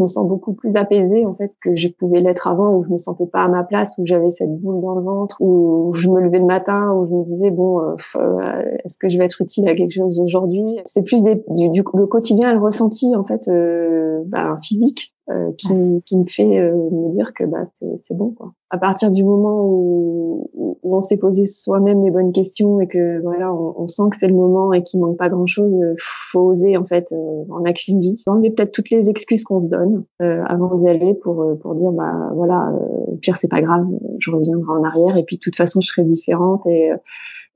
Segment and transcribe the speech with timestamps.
[0.00, 2.88] je me sens beaucoup plus apaisée en fait que je pouvais l'être avant où je
[2.88, 6.08] me sentais pas à ma place où j'avais cette boule dans le ventre où je
[6.08, 9.26] me levais le matin où je me disais bon euh, euh, est-ce que je vais
[9.26, 10.78] être utile à quelque chose aujourd'hui?
[10.86, 15.68] C'est plus du, le quotidien le ressenti en fait euh, bah, physique euh, qui,
[16.06, 17.66] qui, me fait euh, me dire que bah,
[18.02, 18.30] c'est bon.
[18.30, 18.52] Quoi.
[18.70, 23.20] À partir du moment où, où on s'est posé soi-même les bonnes questions et que
[23.20, 25.94] voilà, on, on sent que c'est le moment et qu'il manque pas grand-chose, euh,
[26.32, 27.06] faut oser en fait.
[27.12, 28.20] on n'a qu'une vie.
[28.26, 32.30] Enlever peut-être toutes les excuses qu'on se donne avant d'y aller pour pour dire bah
[32.34, 32.72] voilà,
[33.06, 33.86] au pire c'est pas grave,
[34.18, 36.90] je reviendrai en arrière et puis de toute façon je serai différente et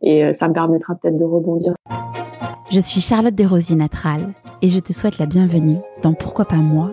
[0.03, 1.75] et ça me permettra peut-être de rebondir.
[2.71, 6.93] Je suis Charlotte Desrosiers Natral et je te souhaite la bienvenue dans Pourquoi pas moi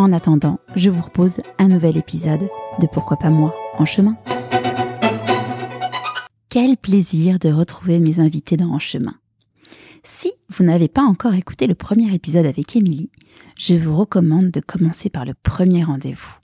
[0.00, 2.48] En attendant, je vous repose un nouvel épisode
[2.80, 4.16] de Pourquoi pas moi en chemin.
[6.48, 9.14] Quel plaisir de retrouver mes invités dans En chemin.
[10.02, 13.10] Si vous n'avez pas encore écouté le premier épisode avec Émilie,
[13.58, 16.34] je vous recommande de commencer par le premier rendez-vous.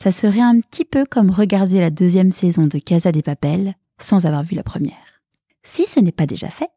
[0.00, 4.24] Ça serait un petit peu comme regarder la deuxième saison de Casa des Papels sans
[4.24, 5.20] avoir vu la première.
[5.64, 6.70] Si ce n'est pas déjà fait,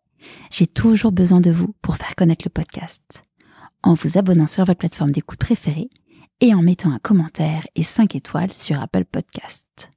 [0.49, 3.21] j'ai toujours besoin de vous pour faire connaître le podcast
[3.83, 5.89] en vous abonnant sur votre plateforme d'écoute préférée
[6.41, 9.91] et en mettant un commentaire et 5 étoiles sur Apple Podcast.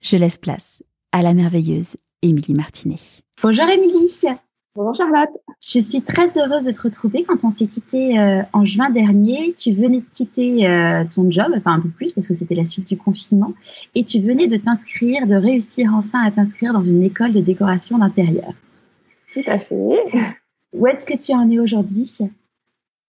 [0.00, 2.98] Je laisse place à la merveilleuse Émilie Martinet.
[3.42, 4.08] Bonjour Émilie.
[4.74, 5.28] Bonjour Charlotte.
[5.60, 7.24] Je suis très heureuse de te retrouver.
[7.24, 11.52] Quand on s'est quitté euh, en juin dernier, tu venais de quitter euh, ton job,
[11.54, 13.52] enfin un peu plus parce que c'était la suite du confinement,
[13.94, 17.98] et tu venais de t'inscrire, de réussir enfin à t'inscrire dans une école de décoration
[17.98, 18.54] d'intérieur.
[19.34, 19.98] Tout à fait.
[20.72, 22.10] Où est-ce que tu en es aujourd'hui?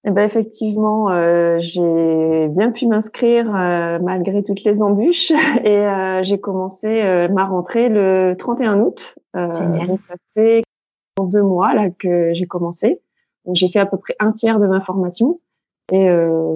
[0.06, 5.32] Eh ben effectivement, euh, j'ai bien pu m'inscrire euh, malgré toutes les embûches
[5.64, 9.16] et euh, j'ai commencé euh, ma rentrée le 31 août.
[9.34, 10.64] donc ça fait
[11.20, 13.02] deux mois là que j'ai commencé.
[13.46, 15.40] Donc j'ai fait à peu près un tiers de ma formation
[15.92, 16.08] et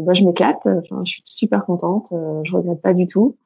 [0.02, 0.66] bah, je m'éclate.
[0.66, 2.08] Enfin, je suis super contente.
[2.44, 3.38] je regrette pas du tout.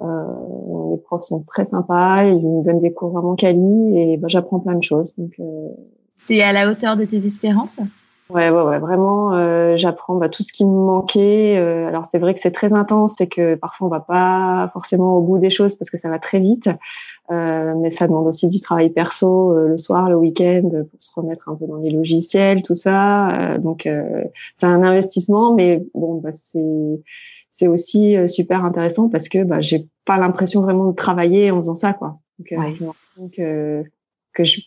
[0.00, 2.24] les profs sont très sympas.
[2.24, 5.14] Ils nous donnent des cours vraiment quali et bah, j'apprends plein de choses.
[5.16, 5.40] Donc
[6.18, 7.80] c'est à la hauteur de tes espérances?
[8.30, 11.56] Ouais, ouais, ouais, vraiment, euh, j'apprends bah, tout ce qui me manquait.
[11.56, 15.16] Euh, alors c'est vrai que c'est très intense, c'est que parfois on va pas forcément
[15.16, 16.68] au bout des choses parce que ça va très vite,
[17.30, 21.10] euh, mais ça demande aussi du travail perso euh, le soir, le week-end, pour se
[21.14, 23.30] remettre un peu dans les logiciels, tout ça.
[23.30, 23.88] Euh, donc
[24.58, 27.00] c'est un investissement, mais bon, bah, c'est
[27.50, 31.74] c'est aussi super intéressant parce que bah, j'ai pas l'impression vraiment de travailler en faisant
[31.74, 32.18] ça, quoi.
[32.38, 32.74] Donc ouais.
[32.78, 33.84] je me
[34.34, 34.60] que je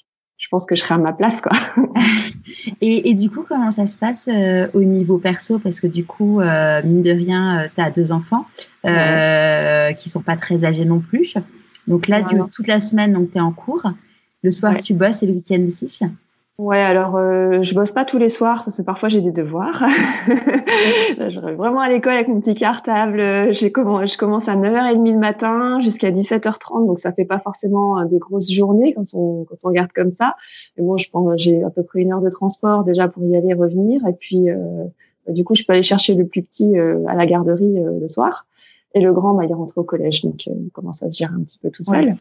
[0.51, 1.53] pense que je serai à ma place, quoi.
[2.81, 5.57] et, et, du coup, comment ça se passe euh, au niveau perso?
[5.57, 8.45] Parce que du coup, euh, mine de rien, euh, tu as deux enfants
[8.85, 11.35] euh, qui sont pas très âgés non plus.
[11.88, 13.90] Donc là, toute la semaine, donc tu es en cours.
[14.44, 15.88] Le soir, tu bosses et le week-end aussi
[16.57, 19.84] Ouais, alors euh, je bosse pas tous les soirs parce que parfois j'ai des devoirs.
[20.28, 23.19] je rêve vraiment à l'école avec mon petit cartable.
[23.51, 28.06] J'ai je commence à 9h30 le matin jusqu'à 17h30, donc ça fait pas forcément euh,
[28.06, 30.35] des grosses journées quand on quand on regarde comme ça.
[30.78, 33.35] Mais bon, je pense j'ai à peu près une heure de transport déjà pour y
[33.35, 34.51] aller et revenir, et puis
[35.28, 38.00] euh, du coup je peux aller chercher le plus petit euh, à la garderie euh,
[38.00, 38.45] le soir.
[38.94, 41.34] Et le grand, bah, il rentre au collège, donc euh, il commence à se gérer
[41.34, 42.16] un petit peu tout seul.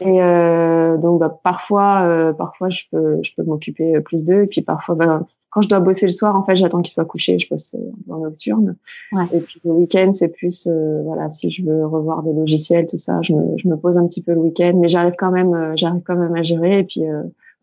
[0.00, 4.42] Et euh, donc bah, parfois, euh, parfois je peux, je peux m'occuper plus d'eux.
[4.42, 7.04] Et puis parfois, bah, quand je dois bosser le soir, en fait, j'attends qu'ils soient
[7.04, 7.74] couchés, je bosse
[8.10, 8.76] en nocturne.
[9.12, 9.24] Ouais.
[9.32, 10.68] Et puis le week-end, c'est plus,
[11.04, 14.06] voilà, si je veux revoir des logiciels, tout ça, je me, je me pose un
[14.06, 16.80] petit peu le week-end, mais j'arrive quand même, j'arrive quand même à gérer.
[16.80, 17.02] Et puis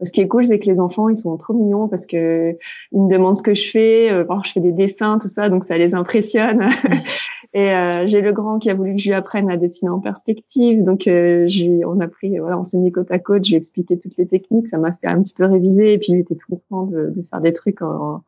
[0.01, 2.57] ce qui est cool, c'est que les enfants, ils sont trop mignons parce que
[2.91, 4.09] ils me demandent ce que je fais.
[4.09, 6.69] Euh, je fais des dessins, tout ça, donc ça les impressionne.
[7.53, 9.99] et euh, j'ai le grand qui a voulu que je lui apprenne à dessiner en
[9.99, 10.83] perspective.
[10.83, 11.47] Donc, euh,
[11.85, 13.43] on a pris, voilà, on s'est mis côte à côte.
[13.45, 14.67] J'ai expliqué toutes les techniques.
[14.67, 15.93] Ça m'a fait un petit peu réviser.
[15.93, 18.23] Et puis, il était tout content de, de faire des trucs en,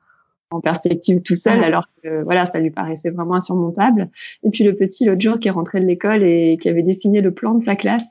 [0.51, 4.09] en perspective tout seul, alors que voilà, ça lui paraissait vraiment insurmontable.
[4.43, 7.21] Et puis le petit l'autre jour qui est rentré de l'école et qui avait dessiné
[7.21, 8.07] le plan de sa classe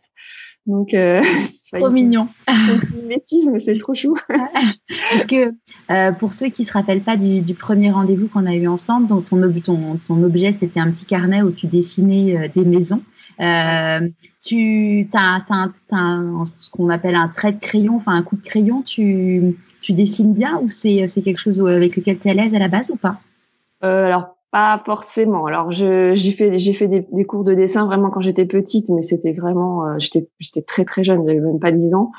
[0.71, 1.21] Donc, euh,
[1.73, 2.29] trop mignon.
[3.09, 4.17] mais c'est trop chou.
[5.11, 5.53] Parce que
[5.91, 9.09] euh, pour ceux qui se rappellent pas du, du premier rendez-vous qu'on a eu ensemble,
[9.09, 13.03] dont ton, ton, ton objet c'était un petit carnet où tu dessinais euh, des maisons.
[13.41, 14.09] Euh,
[14.45, 15.45] tu as,
[16.59, 18.83] ce qu'on appelle un trait de crayon, enfin un coup de crayon.
[18.83, 22.59] Tu, tu dessines bien ou c'est quelque chose avec lequel tu es à l'aise à
[22.59, 23.21] la base ou pas?
[23.83, 25.47] Euh, Alors pas forcément.
[25.47, 29.33] Alors j'ai fait j'ai fait des, cours de dessin vraiment quand j'étais petite, mais c'était
[29.33, 32.11] vraiment euh, j'étais j'étais très très jeune, j'avais même pas 10 ans.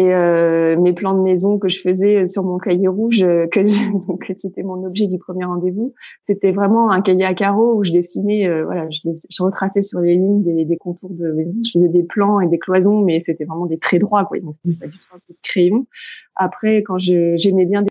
[0.00, 3.60] Et euh, mes plans de maison que je faisais sur mon cahier rouge, euh, que
[4.06, 5.92] donc qui était mon objet du premier rendez-vous,
[6.24, 10.00] c'était vraiment un cahier à carreaux où je dessinais, euh, voilà, je, je, retraçais sur
[10.00, 11.52] les lignes des, des, contours de maison.
[11.66, 14.38] Je faisais des plans et des cloisons, mais c'était vraiment des traits droits, quoi.
[14.38, 15.86] Donc pas du tout un peu de crayon.
[16.34, 17.84] Après, quand j'aimais bien,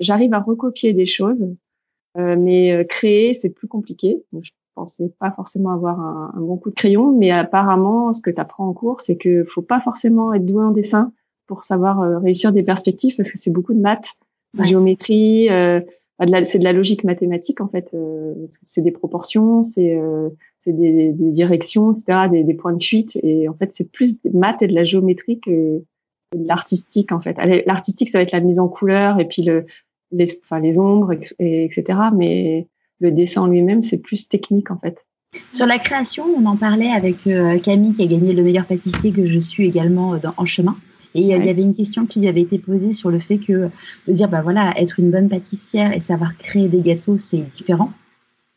[0.00, 1.46] j'arrive à recopier des choses
[2.16, 4.22] mais euh, créer, c'est plus compliqué.
[4.40, 8.30] je pensais pas forcément avoir un, un, bon coup de crayon, mais apparemment, ce que
[8.30, 11.12] tu apprends en cours, c'est que faut pas forcément être doué en dessin
[11.46, 14.12] pour savoir euh, réussir des perspectives, parce que c'est beaucoup de maths,
[14.58, 15.80] de géométrie, euh,
[16.44, 17.90] c'est de la logique mathématique en fait.
[18.62, 19.98] c'est des proportions, c'est
[20.66, 24.30] des, des, directions, etc., des, des, points de fuite, et en fait, c'est plus des
[24.30, 25.82] maths et de la géométrie que
[26.36, 27.36] de l'artistique en fait.
[27.66, 29.66] L'artistique, ça va être la mise en couleur et puis le,
[30.12, 31.98] les, enfin, les ombres, et, etc.
[32.14, 32.68] Mais
[33.00, 34.98] le dessin en lui-même, c'est plus technique en fait.
[35.52, 39.12] Sur la création, on en parlait avec euh, Camille qui a gagné le meilleur pâtissier
[39.12, 40.76] que je suis également euh, dans, en chemin.
[41.14, 43.68] Et il y avait une question qui lui avait été posée sur le fait que
[44.08, 47.92] de dire bah voilà être une bonne pâtissière et savoir créer des gâteaux c'est différent.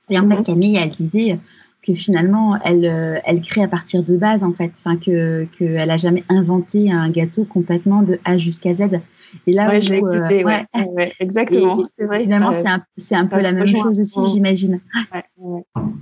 [0.09, 0.43] Et en fait.
[0.43, 1.37] Camille elle disait
[1.85, 5.91] que finalement elle euh, elle crée à partir de base en fait, enfin que qu'elle
[5.91, 9.01] a jamais inventé un gâteau complètement de A jusqu'à Z.
[9.47, 11.83] Et là, ouais, j'ai euh, écouté, ouais, ouais, exactement.
[11.93, 12.21] C'est vrai.
[12.21, 14.81] Finalement, c'est un, c'est un peu la même chose aussi, j'imagine.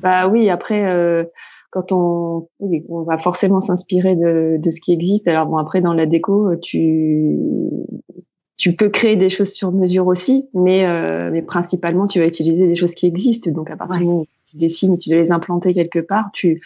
[0.01, 1.23] Bah oui, après, euh,
[1.71, 5.27] quand on, on va forcément s'inspirer de, de ce qui existe.
[5.27, 7.37] Alors bon, après, dans la déco, tu,
[8.57, 12.67] tu peux créer des choses sur mesure aussi, mais, euh, mais principalement, tu vas utiliser
[12.67, 13.49] des choses qui existent.
[13.51, 16.61] Donc, à partir du moment où tu dessines, tu dois les implanter quelque part, tu,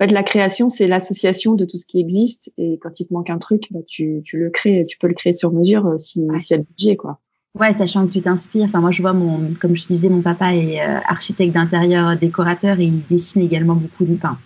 [0.00, 2.50] en fait, la création, c'est l'association de tout ce qui existe.
[2.58, 5.14] Et quand il te manque un truc, bah, tu, tu le crées, tu peux le
[5.14, 7.20] créer sur mesure euh, si, s'il y a le budget, quoi.
[7.58, 8.64] Ouais, sachant que tu t'inspires.
[8.64, 12.80] Enfin, moi, je vois mon, comme je disais, mon papa est euh, architecte d'intérieur, décorateur,
[12.80, 14.14] et il dessine également beaucoup de.
[14.14, 14.36] Enfin,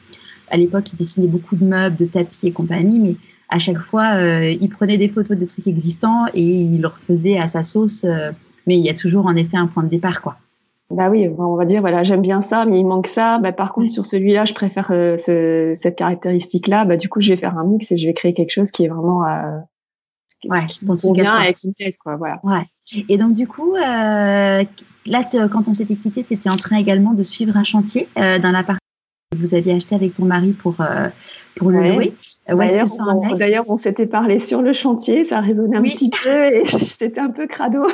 [0.50, 3.16] à l'époque, il dessinait beaucoup de meubles, de tapis et compagnie, mais
[3.48, 7.38] à chaque fois, euh, il prenait des photos de trucs existants et il le refaisait
[7.38, 8.04] à sa sauce.
[8.66, 10.36] mais il y a toujours en effet un point de départ, quoi.
[10.90, 13.38] Bah oui, on va dire voilà, j'aime bien ça, mais il manque ça.
[13.38, 16.86] Bah par contre, sur celui-là, je préfère euh, ce, cette caractéristique-là.
[16.86, 18.84] Bah du coup, je vais faire un mix et je vais créer quelque chose qui
[18.84, 19.58] est vraiment euh,
[20.46, 22.16] ouais, qui me convient et qui me plaise, quoi.
[22.16, 22.40] Voilà.
[22.42, 22.64] Ouais.
[23.08, 24.64] Et donc du coup, euh,
[25.06, 28.38] là, quand on s'était quitté, tu étais en train également de suivre un chantier euh,
[28.38, 28.77] dans l'appart
[29.38, 31.08] vous aviez acheté avec ton mari pour, euh,
[31.56, 32.14] pour le louer.
[32.50, 37.20] Euh, d'ailleurs, on, s'était parlé sur le chantier, ça résonnait un petit peu et c'était
[37.20, 37.86] un peu crado.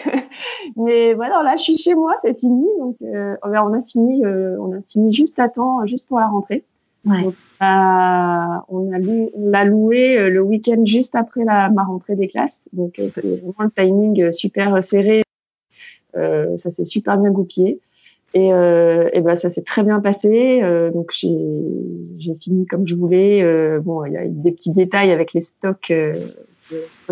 [0.76, 2.66] Mais voilà, là, je suis chez moi, c'est fini.
[2.78, 6.64] Donc, euh, on a fini, on a fini juste à temps, juste pour la rentrée.
[7.04, 7.22] Ouais.
[7.22, 8.98] Donc, on a
[9.36, 12.68] l'a loué le week-end juste après la, ma rentrée des classes.
[12.72, 15.22] Donc, c'est vraiment le timing super serré.
[16.14, 17.80] ça s'est super bien goupillé.
[18.34, 20.60] Et, euh, et ben ça s'est très bien passé.
[20.62, 21.36] Euh, donc j'ai
[22.18, 23.42] j'ai fini comme je voulais.
[23.42, 25.90] Euh, bon, il y a des petits détails avec les stocks.
[25.90, 26.12] Euh,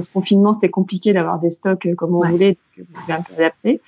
[0.01, 3.35] ce confinement, c'était compliqué d'avoir des stocks euh, comme on voulait, donc j'ai un peu
[3.35, 3.81] adapté.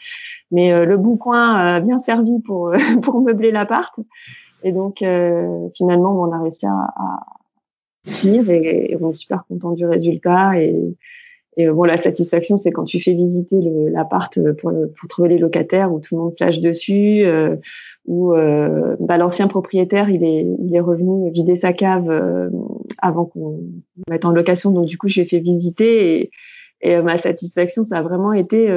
[0.53, 2.73] Mais euh, le boucoin a bien servi pour
[3.03, 3.95] pour meubler l'appart.
[4.63, 5.05] Et donc
[5.75, 7.21] finalement, on a réussi à, à
[8.05, 10.59] suivre et, et, on est super content du résultat.
[10.59, 10.97] Et,
[11.57, 13.57] et euh, bon, la satisfaction, c'est quand tu fais visiter
[13.91, 17.57] l'appart euh, pour, pour trouver les locataires où tout le monde flash dessus, euh,
[18.07, 22.51] où euh, bah, l'ancien propriétaire, il est, il est revenu vider sa cave euh,
[22.99, 23.61] avant qu'on
[24.09, 24.71] mette en location.
[24.71, 26.31] Donc du coup, je l'ai fait visiter et,
[26.83, 28.69] et ma satisfaction, ça a vraiment été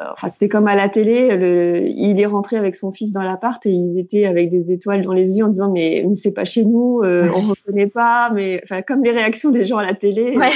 [0.00, 3.64] enfin c'était comme à la télé, le, il est rentré avec son fils dans l'appart
[3.66, 6.44] et il était avec des étoiles dans les yeux en disant mais, mais c'est pas
[6.44, 9.94] chez nous, euh, on reconnaît pas, mais enfin comme les réactions des gens à la
[9.94, 10.48] télé ouais.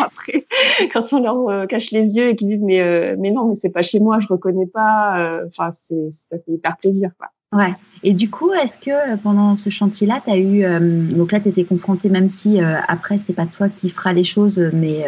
[0.00, 0.46] après
[0.92, 3.54] quand on leur euh, cache les yeux et qu'ils disent mais euh, mais non mais
[3.54, 7.28] c'est pas chez moi, je reconnais pas, euh, enfin c'est ça fait hyper plaisir quoi.
[7.52, 7.74] Ouais.
[8.04, 11.40] Et du coup, est-ce que euh, pendant ce chantier-là, tu as eu euh, donc là
[11.40, 15.04] tu étais confronté même si euh, après c'est pas toi qui feras les choses mais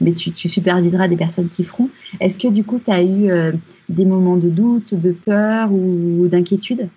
[0.00, 1.90] mais tu, tu superviseras des personnes qui feront.
[2.20, 3.30] Est-ce que du coup tu as eu
[3.88, 6.88] des moments de doute, de peur ou d'inquiétude?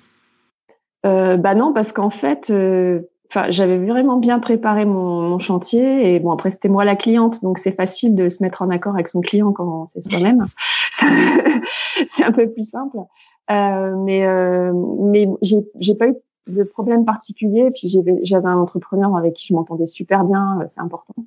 [1.03, 2.53] Bah non parce qu'en fait
[3.29, 7.41] enfin j'avais vraiment bien préparé mon, mon, chantier et bon après c'était moi la cliente
[7.41, 10.45] donc c'est facile de se mettre en accord avec son client quand c'est soi-même.
[12.07, 12.97] c'est un peu plus simple.
[13.51, 16.15] Euh, mais euh, mais j'ai j'ai pas eu
[16.47, 17.69] de problèmes particuliers.
[17.71, 17.87] Puis
[18.23, 21.25] j'avais un entrepreneur avec qui je m'entendais super bien, c'est important.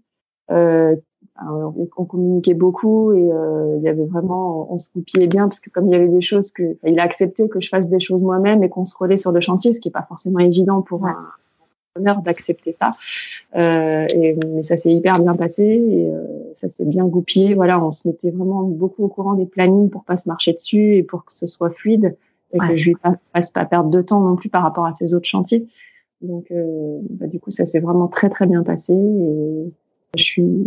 [0.50, 0.96] Euh,
[1.40, 5.68] on communiquait beaucoup et euh, il y avait vraiment, on se coupillait bien parce que
[5.68, 8.22] comme il y avait des choses que, il a accepté que je fasse des choses
[8.22, 11.06] moi-même et qu'on se relaie sur le chantier, ce qui est pas forcément évident pour
[11.06, 11.26] un
[11.94, 12.96] entrepreneur d'accepter ça.
[13.56, 17.54] Euh, et, mais ça s'est hyper bien passé et euh, ça s'est bien goupillé.
[17.54, 20.96] Voilà, on se mettait vraiment beaucoup au courant des plannings pour pas se marcher dessus
[20.96, 22.16] et pour que ce soit fluide
[22.52, 22.96] et que je lui
[23.32, 25.66] fasse pas perdre de temps non plus par rapport à ses autres chantiers.
[26.20, 29.72] Donc, euh, bah, du coup, ça s'est vraiment très très bien passé et
[30.16, 30.64] je suis,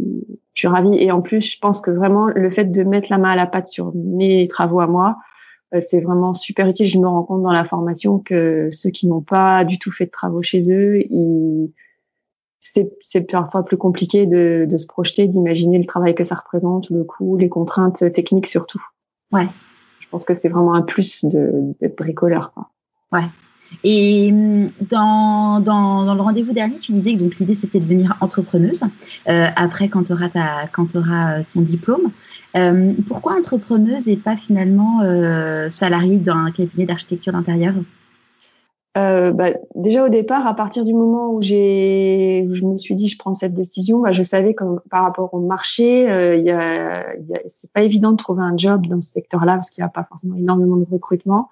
[0.54, 0.96] je suis ravie.
[1.02, 3.48] Et en plus, je pense que vraiment le fait de mettre la main à la
[3.48, 5.18] pâte sur mes travaux à moi,
[5.80, 6.88] c'est vraiment super utile.
[6.88, 10.06] Je me rends compte dans la formation que ceux qui n'ont pas du tout fait
[10.06, 11.04] de travaux chez eux,
[13.02, 17.04] c'est parfois plus compliqué de, de se projeter, d'imaginer le travail que ça représente, le
[17.04, 18.84] coût, les contraintes techniques surtout.
[19.32, 19.48] Ouais.
[20.00, 22.54] Je pense que c'est vraiment un plus d'être bricoleur.
[22.54, 22.70] Quoi.
[23.12, 23.26] Ouais.
[23.84, 27.84] Et hum, dans, dans, dans le rendez-vous dernier, tu disais que donc l'idée c'était de
[27.84, 28.84] devenir entrepreneuse
[29.28, 32.12] euh, après quand tu auras euh, ton diplôme.
[32.56, 37.74] Euh, pourquoi entrepreneuse et pas finalement euh, salariée dans un cabinet d'architecture d'intérieur?
[38.98, 43.08] Euh, bah, déjà au départ, à partir du moment où j'ai, je me suis dit
[43.08, 47.16] je prends cette décision, bah, je savais que par rapport au marché, euh, y a,
[47.20, 49.86] y a, c'est pas évident de trouver un job dans ce secteur-là parce qu'il n'y
[49.86, 51.50] a pas forcément énormément de recrutement.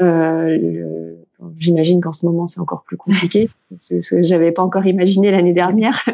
[0.00, 1.14] Euh,
[1.58, 5.52] j'imagine qu'en ce moment c'est encore plus compliqué, ce que j'avais pas encore imaginé l'année
[5.52, 6.04] dernière.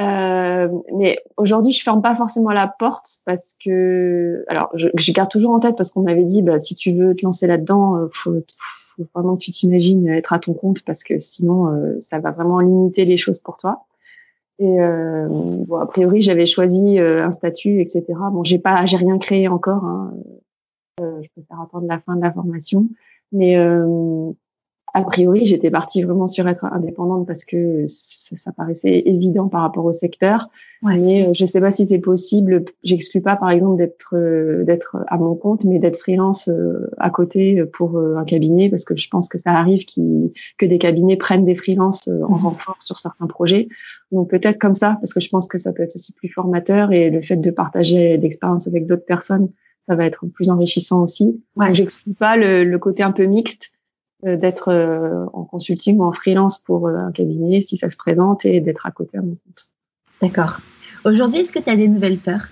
[0.00, 5.30] Euh, mais aujourd'hui, je ferme pas forcément la porte parce que, alors, je, je garde
[5.30, 8.08] toujours en tête parce qu'on m'avait dit, bah, si tu veux te lancer là-dedans, euh,
[8.12, 8.34] faut,
[8.96, 12.30] faut vraiment que tu t'imagines être à ton compte parce que sinon euh, ça va
[12.30, 13.84] vraiment limiter les choses pour toi.
[14.60, 18.04] Et euh, bon, a priori, j'avais choisi euh, un statut, etc.
[18.32, 19.84] Bon, j'ai pas, j'ai rien créé encore.
[19.84, 20.14] Hein.
[20.98, 22.88] Je préfère attendre la fin de la formation.
[23.30, 23.56] Mais
[24.94, 29.62] a priori, j'étais partie vraiment sur être indépendante parce que ça, ça paraissait évident par
[29.62, 30.48] rapport au secteur.
[30.82, 32.64] Mais euh, je sais pas si c'est possible.
[32.84, 37.10] J'exclus pas, par exemple, d'être euh, d'être à mon compte, mais d'être freelance euh, à
[37.10, 41.16] côté pour un cabinet parce que je pense que ça arrive qui que des cabinets
[41.16, 42.44] prennent des freelances en mhm.
[42.44, 43.68] renfort sur certains projets.
[44.12, 46.92] Donc peut-être comme ça, parce que je pense que ça peut être aussi plus formateur
[46.92, 49.48] et le fait de partager l'expérience avec d'autres personnes,
[49.88, 51.42] ça va être plus enrichissant aussi.
[51.56, 51.74] Ouais.
[51.74, 53.70] J'exclus pas le, le côté un peu mixte
[54.22, 58.44] d'être euh, en consulting ou en freelance pour euh, un cabinet si ça se présente
[58.44, 59.70] et d'être à côté à mon compte.
[60.20, 60.58] D'accord.
[61.04, 62.48] Aujourd'hui, est-ce que tu as des nouvelles peurs?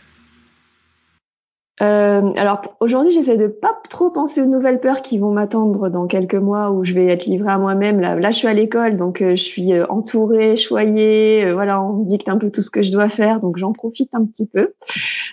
[1.82, 6.06] Euh, alors aujourd'hui, j'essaie de pas trop penser aux nouvelles peurs qui vont m'attendre dans
[6.06, 8.00] quelques mois où je vais être livrée à moi-même.
[8.00, 11.44] Là, je suis à l'école, donc euh, je suis euh, entourée, choyée.
[11.44, 13.72] Euh, voilà, on me dicte un peu tout ce que je dois faire, donc j'en
[13.72, 14.72] profite un petit peu.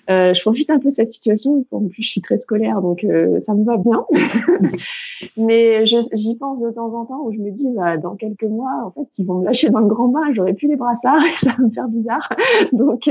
[0.10, 1.66] je profite un peu de cette situation.
[1.72, 3.06] En plus, je suis très scolaire, donc
[3.40, 4.06] ça me va bien.
[5.38, 8.84] Mais j'y pense de temps en temps où je me dis, bah, dans quelques mois,
[8.86, 11.38] en fait, ils vont me lâcher dans le grand bain, j'aurai plus les brassards et
[11.38, 12.28] ça va me faire bizarre.
[12.74, 13.10] donc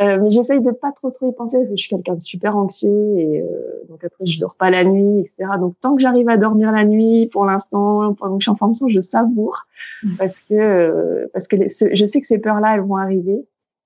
[0.00, 2.22] euh, mais j'essaye de pas trop trop y penser parce que je suis quelqu'un de
[2.22, 5.52] super anxieux et euh, donc après je dors pas la nuit, etc.
[5.58, 8.56] Donc tant que j'arrive à dormir la nuit, pour l'instant, pendant que je suis en
[8.56, 9.66] formation, je savoure
[10.02, 10.08] mmh.
[10.18, 11.56] parce que euh, parce que
[11.92, 13.44] je sais que ces peurs-là elles vont arriver,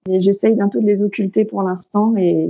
[0.09, 2.49] et j'essaye d'un peu de les occulter pour l'instant et,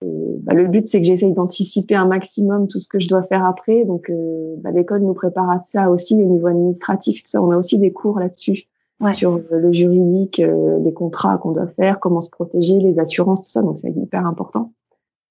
[0.00, 3.44] bah, le but c'est que j'essaye d'anticiper un maximum tout ce que je dois faire
[3.44, 3.84] après.
[3.84, 7.22] Donc euh, bah, l'école nous prépare à ça aussi au niveau administratif.
[7.24, 8.68] Ça, on a aussi des cours là-dessus
[9.12, 13.48] sur le juridique, euh, les contrats qu'on doit faire, comment se protéger, les assurances, tout
[13.48, 13.62] ça.
[13.62, 14.72] Donc c'est hyper important.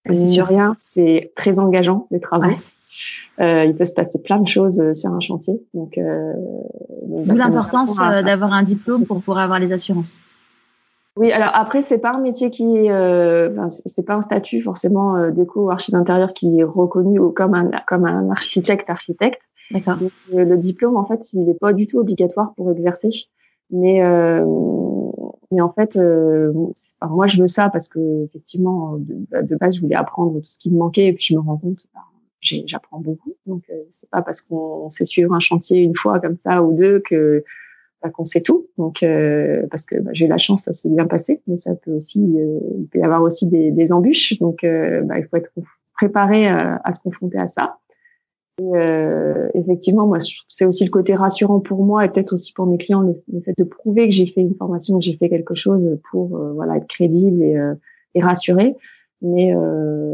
[0.07, 2.55] Mais sur rien, c'est très engageant les travaux.
[3.39, 5.61] Euh, il peut se passer plein de choses euh, sur un chantier.
[5.73, 6.33] Donc, euh,
[7.05, 10.19] d'où l'importance euh, d'avoir un diplôme pour pouvoir avoir les assurances.
[11.17, 13.49] Oui, alors après c'est pas un métier qui est, euh,
[13.85, 18.05] c'est pas un statut forcément euh, déco archi d'intérieur qui est reconnu comme un comme
[18.05, 19.41] un architecte architecte.
[19.71, 19.97] D'accord.
[20.31, 23.09] Le diplôme en fait il n'est pas du tout obligatoire pour exercer.
[23.69, 24.45] Mais, euh,
[25.51, 26.53] mais en fait, euh,
[27.01, 30.57] moi, je veux ça parce que effectivement, de, de, base, je voulais apprendre tout ce
[30.57, 32.01] qui me manquait, et puis je me rends compte, bah,
[32.41, 33.35] j'apprends beaucoup.
[33.45, 36.73] Donc, euh, c'est pas parce qu'on sait suivre un chantier une fois comme ça ou
[36.73, 37.43] deux que
[38.01, 38.67] bah, qu'on sait tout.
[38.77, 41.73] Donc, euh, parce que bah, j'ai eu la chance, ça s'est bien passé, mais ça
[41.75, 44.37] peut aussi, euh, il peut y avoir aussi des, des embûches.
[44.39, 45.51] Donc, euh, bah, il faut être
[45.95, 47.79] préparé à se confronter à ça.
[48.59, 50.17] Et euh, effectivement, moi,
[50.49, 53.53] c'est aussi le côté rassurant pour moi et peut-être aussi pour mes clients, le, fait
[53.55, 56.77] de prouver que j'ai fait une formation, que j'ai fait quelque chose pour euh, voilà
[56.77, 57.75] être crédible et, euh,
[58.15, 58.75] et rassuré.
[59.21, 60.13] Mais euh,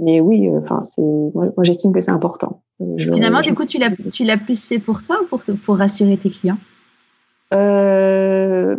[0.00, 2.62] mais oui, enfin c'est moi, j'estime que c'est important.
[2.78, 6.16] Finalement, du coup, tu l'as tu l'as plus fait pour toi ou pour pour rassurer
[6.16, 6.58] tes clients?
[7.52, 8.76] Euh,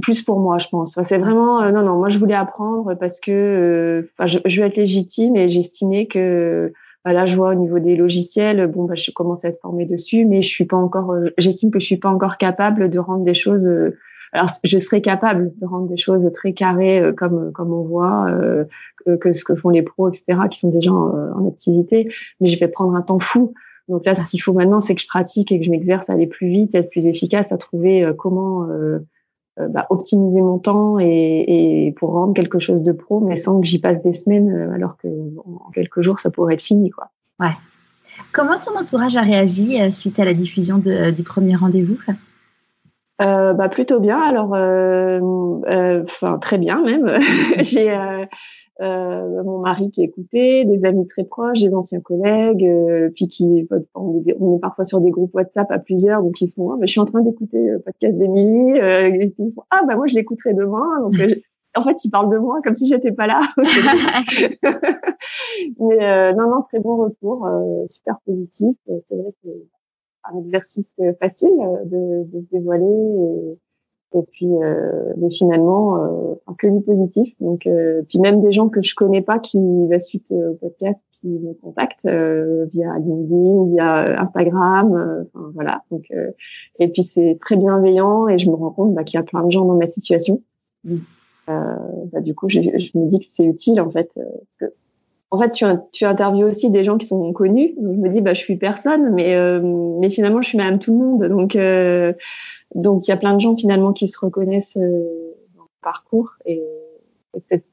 [0.00, 0.98] plus pour moi, je pense.
[1.02, 1.96] c'est vraiment non, non.
[1.96, 6.72] Moi, je voulais apprendre parce que, enfin, je, je veux être légitime et j'estimais que
[7.12, 10.24] là, je vois au niveau des logiciels, bon, bah, je commence à être formée dessus,
[10.24, 13.24] mais je suis pas encore, euh, j'estime que je suis pas encore capable de rendre
[13.24, 13.68] des choses.
[13.68, 13.96] Euh,
[14.32, 18.26] alors, je serais capable de rendre des choses très carrées euh, comme comme on voit
[19.20, 22.08] que ce que font les pros, etc., qui sont déjà en, activité,
[22.40, 23.54] mais je vais prendre un temps fou.
[23.88, 26.14] Donc là, ce qu'il faut maintenant, c'est que je pratique et que je m'exerce à
[26.14, 28.66] aller plus vite, à être plus efficace, à trouver comment
[29.58, 33.66] bah, optimiser mon temps et, et, pour rendre quelque chose de pro, mais sans que
[33.66, 37.08] j'y passe des semaines, euh, alors que en quelques jours, ça pourrait être fini, quoi.
[37.40, 37.54] Ouais.
[38.32, 41.98] Comment ton entourage a réagi euh, suite à la diffusion de, du premier rendez-vous
[43.22, 47.18] euh, bah plutôt bien alors euh, enfin très bien même
[47.60, 47.90] j'ai
[48.82, 53.66] euh, mon mari qui écoutait, des amis très proches, des anciens collègues, euh, puis qui
[53.94, 56.90] on est, parfois sur des groupes WhatsApp à plusieurs, donc ils font ah, bah, je
[56.90, 60.14] suis en train d'écouter le podcast d'Émilie, euh, et ils font ah bah moi je
[60.14, 61.36] l'écouterai demain, donc euh,
[61.74, 63.40] en fait ils parlent de moi comme si j'étais pas là.
[65.80, 67.48] Mais non non très bon retour,
[67.88, 68.76] super positif.
[68.86, 69.56] C'est vrai que c'est
[70.24, 71.56] un exercice facile
[71.86, 72.84] de, de se dévoiler.
[72.84, 73.56] Et,
[74.14, 77.34] et puis euh, mais finalement euh, que du positif.
[77.40, 79.58] Donc euh, puis même des gens que je connais pas qui
[79.88, 85.82] va suite au podcast qui me contactent via LinkedIn via Instagram enfin voilà.
[85.90, 86.10] Donc
[86.78, 89.44] et puis c'est très bienveillant et je me rends compte bah, qu'il y a plein
[89.44, 90.42] de gens dans ma situation.
[90.84, 90.98] Mmh.
[91.48, 94.76] bah, du coup je, je, me dis que c'est utile en fait parce que
[95.30, 97.74] en fait, tu, tu interviews aussi des gens qui sont connus.
[97.80, 99.36] Donc, je me dis, bah, je suis personne, mais,
[100.00, 101.24] mais finalement, je suis même tout le monde.
[101.24, 101.56] Donc,
[102.74, 106.34] donc il y a plein de gens finalement qui se reconnaissent euh, dans le parcours
[106.44, 106.62] et
[107.32, 107.64] c'est peut-être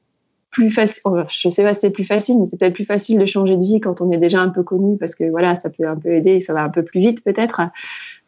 [0.50, 1.02] plus facile.
[1.28, 3.62] je sais pas si c'est plus facile, mais c'est peut-être plus facile de changer de
[3.62, 6.14] vie quand on est déjà un peu connu parce que voilà, ça peut un peu
[6.14, 7.60] aider, ça va un peu plus vite peut-être.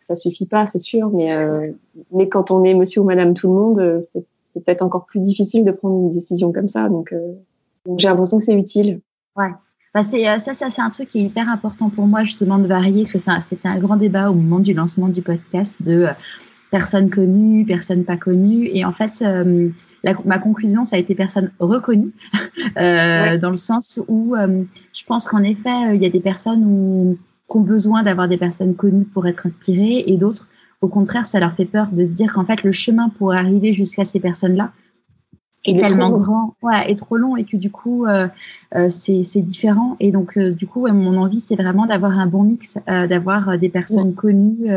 [0.02, 1.72] Ça suffit pas, c'est sûr, mais euh,
[2.12, 4.24] mais quand on est Monsieur ou Madame tout le monde, euh, c'est,
[4.64, 6.88] peut-être encore plus difficile de prendre une décision comme ça.
[6.88, 7.14] Donc,
[7.84, 9.00] donc j'ai l'impression que c'est utile.
[9.36, 9.50] Ouais.
[9.94, 12.66] Bah c'est ça, ça c'est un truc qui est hyper important pour moi justement de
[12.66, 16.08] varier, parce que c'était un grand débat au moment du lancement du podcast de
[16.70, 18.68] personnes connues, personnes pas connues.
[18.72, 19.70] Et en fait, euh,
[20.24, 22.12] ma conclusion, ça a été personnes reconnues,
[22.78, 26.64] euh, dans le sens où euh, je pense qu'en effet, il y a des personnes
[26.64, 27.18] où,
[27.50, 30.48] qui ont besoin d'avoir des personnes connues pour être inspirées, et d'autres,
[30.80, 33.72] au contraire, ça leur fait peur de se dire qu'en fait, le chemin pour arriver
[33.72, 34.72] jusqu'à ces personnes-là
[35.66, 38.06] est tellement grand, ouais, est trop long, et que du coup,
[38.88, 39.96] c'est différent.
[40.00, 44.14] Et donc, du coup, mon envie, c'est vraiment d'avoir un bon mix, d'avoir des personnes
[44.14, 44.68] connues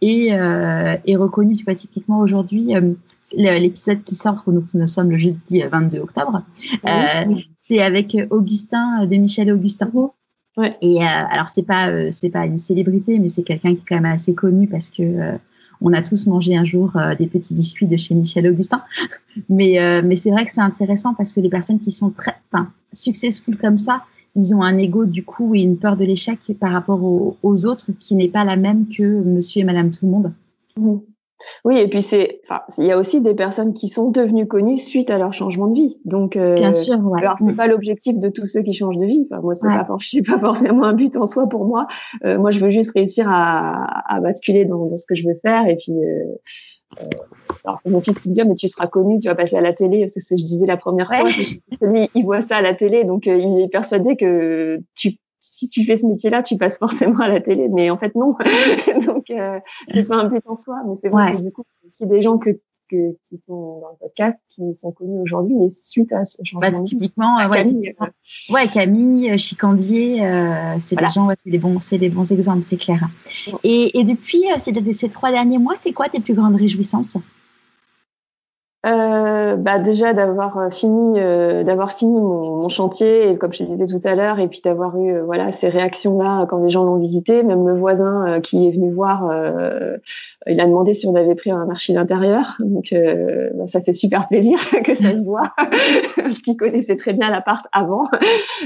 [0.00, 1.56] et, euh, est reconnu.
[1.56, 2.94] Tu vois, typiquement aujourd'hui, euh,
[3.34, 6.42] l'épisode qui sort, nous, nous sommes le jeudi 22 octobre,
[6.86, 7.34] euh,
[7.66, 9.90] c'est avec Augustin, de Michel Augustin.
[10.56, 10.76] Ouais.
[10.82, 14.00] Et euh, alors c'est pas c'est pas une célébrité, mais c'est quelqu'un qui est quand
[14.00, 15.38] même assez connu parce que
[15.80, 18.82] on a tous mangé un jour des petits biscuits de chez Michel Augustin.
[19.48, 22.34] mais mais c'est vrai que c'est intéressant parce que les personnes qui sont très,
[22.92, 24.02] successful comme ça,
[24.34, 27.92] ils ont un ego du coup et une peur de l'échec par rapport aux, autres
[27.98, 30.32] qui n'est pas la même que monsieur et madame tout le monde.
[31.64, 34.76] Oui, et puis c'est, enfin, il y a aussi des personnes qui sont devenues connues
[34.76, 35.98] suite à leur changement de vie.
[36.04, 37.20] Donc, euh, bien sûr, ouais.
[37.20, 37.56] alors c'est mmh.
[37.56, 39.26] pas l'objectif de tous ceux qui changent de vie.
[39.30, 41.86] Enfin, moi, c'est pas, pas forcément un but en soi pour moi.
[42.24, 45.38] Euh, moi, je veux juste réussir à, à basculer dans, dans, ce que je veux
[45.42, 45.92] faire et puis.
[45.92, 46.34] Euh,
[47.00, 47.04] euh,
[47.64, 49.60] alors c'est mon fils qui me dit mais tu seras connu, tu vas passer à
[49.60, 51.28] la télé, c'est ce que je disais la première fois.
[51.82, 55.18] Lui, il voit ça à la télé, donc euh, il est persuadé que tu
[55.58, 58.36] si tu fais ce métier-là, tu passes forcément à la télé, mais en fait non.
[59.06, 59.58] donc euh,
[59.92, 62.38] c'est pas un but en soi, mais c'est vrai que du coup, aussi des gens
[62.38, 62.50] que
[62.90, 66.60] que, qui sont dans le podcast, qui sont connus aujourd'hui, et suite à ce changement.
[66.60, 71.50] Bah, typiquement, euh, ouais, Camille, euh, ouais, Camille, Chicandier, euh, c'est des gens, ouais, c'est
[71.50, 73.06] des bons, c'est des bons exemples, c'est clair.
[73.62, 77.18] Et, et depuis ces, ces trois derniers mois, c'est quoi tes plus grandes réjouissances?
[78.86, 83.64] Euh, bah déjà d'avoir euh, fini euh, d'avoir fini mon, mon, chantier et comme je
[83.64, 86.70] disais tout à l'heure et puis d'avoir eu euh, voilà ces réactions là quand les
[86.70, 87.42] gens l'ont visité.
[87.42, 89.32] Même le voisin qui est venu voir
[90.46, 92.56] il a demandé si on avait pris un archi d'intérieur.
[92.60, 95.52] Donc bah, ça fait super plaisir que ça se voit.
[96.16, 98.04] Parce qu'il connaissait très bien l'appart avant.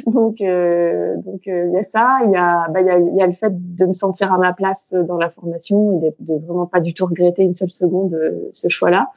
[0.06, 2.18] Donc donc il y a ça.
[2.26, 4.36] Il y a bah il y a, y a, le fait de me sentir à
[4.36, 7.70] ma place dans la formation et de, de vraiment pas du tout regretter une seule
[7.70, 8.14] seconde
[8.52, 9.08] ce choix là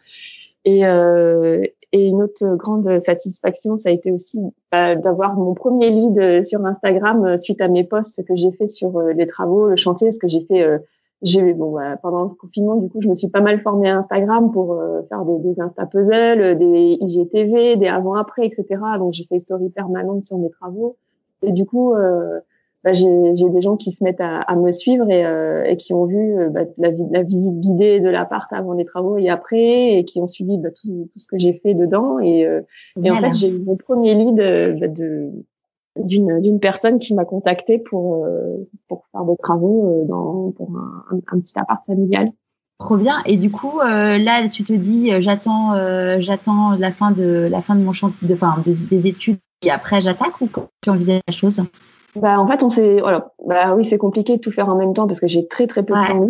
[0.66, 5.90] et, euh, et une autre grande satisfaction, ça a été aussi bah, d'avoir mon premier
[5.90, 9.68] lead sur Instagram euh, suite à mes posts que j'ai fait sur euh, les travaux,
[9.70, 10.62] le chantier, ce que j'ai fait.
[10.62, 10.80] Euh,
[11.22, 13.98] j'ai bon bah, pendant le confinement, du coup, je me suis pas mal formée à
[13.98, 18.82] Instagram pour faire des, des Insta puzzles, des IGTV, des avant-après, etc.
[19.00, 20.98] Donc j'ai fait story permanente sur mes travaux.
[21.42, 22.40] Et du coup, euh,
[22.86, 25.92] bah, j'ai des gens qui se mettent à, à me suivre et, euh, et, qui
[25.92, 29.94] ont vu euh, bah, la, la, visite guidée de l'appart avant les travaux et après,
[29.94, 32.20] et qui ont suivi bah, tout, tout, ce que j'ai fait dedans.
[32.20, 32.62] Et, euh,
[33.04, 35.32] et en fait, j'ai eu mon premier lead de
[35.98, 38.28] d'une d'une personne qui m'a contacté pour
[38.88, 42.32] pour faire des travaux dans pour un, un, petit appart familial.
[42.78, 43.24] Trop bien.
[43.26, 45.74] Et du coup, là, tu te dis, j'attends,
[46.20, 50.02] j'attends la fin de la fin de mon chantier, de, enfin, des études, et après
[50.02, 50.50] j'attaque ou
[50.84, 51.64] tu envisages la chose
[52.16, 53.00] bah, en fait, on s'est.
[53.02, 53.32] Voilà.
[53.46, 55.84] Bah, oui, c'est compliqué de tout faire en même temps parce que j'ai très très
[55.84, 56.28] peu de temps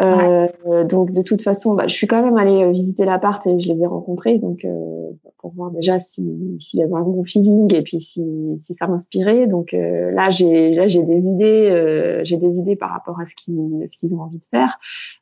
[0.00, 3.58] Euh, Donc, de toute façon, bah, je suis quand même allée euh, visiter l'appart et
[3.60, 4.38] je les ai rencontrés.
[4.38, 8.22] Donc, euh, pour voir déjà s'il si y avait un bon feeling et puis si,
[8.60, 9.46] si ça m'inspirait.
[9.46, 11.68] Donc, euh, là, j'ai là j'ai des idées.
[11.70, 14.78] Euh, j'ai des idées par rapport à ce qu'ils ce qu'ils ont envie de faire.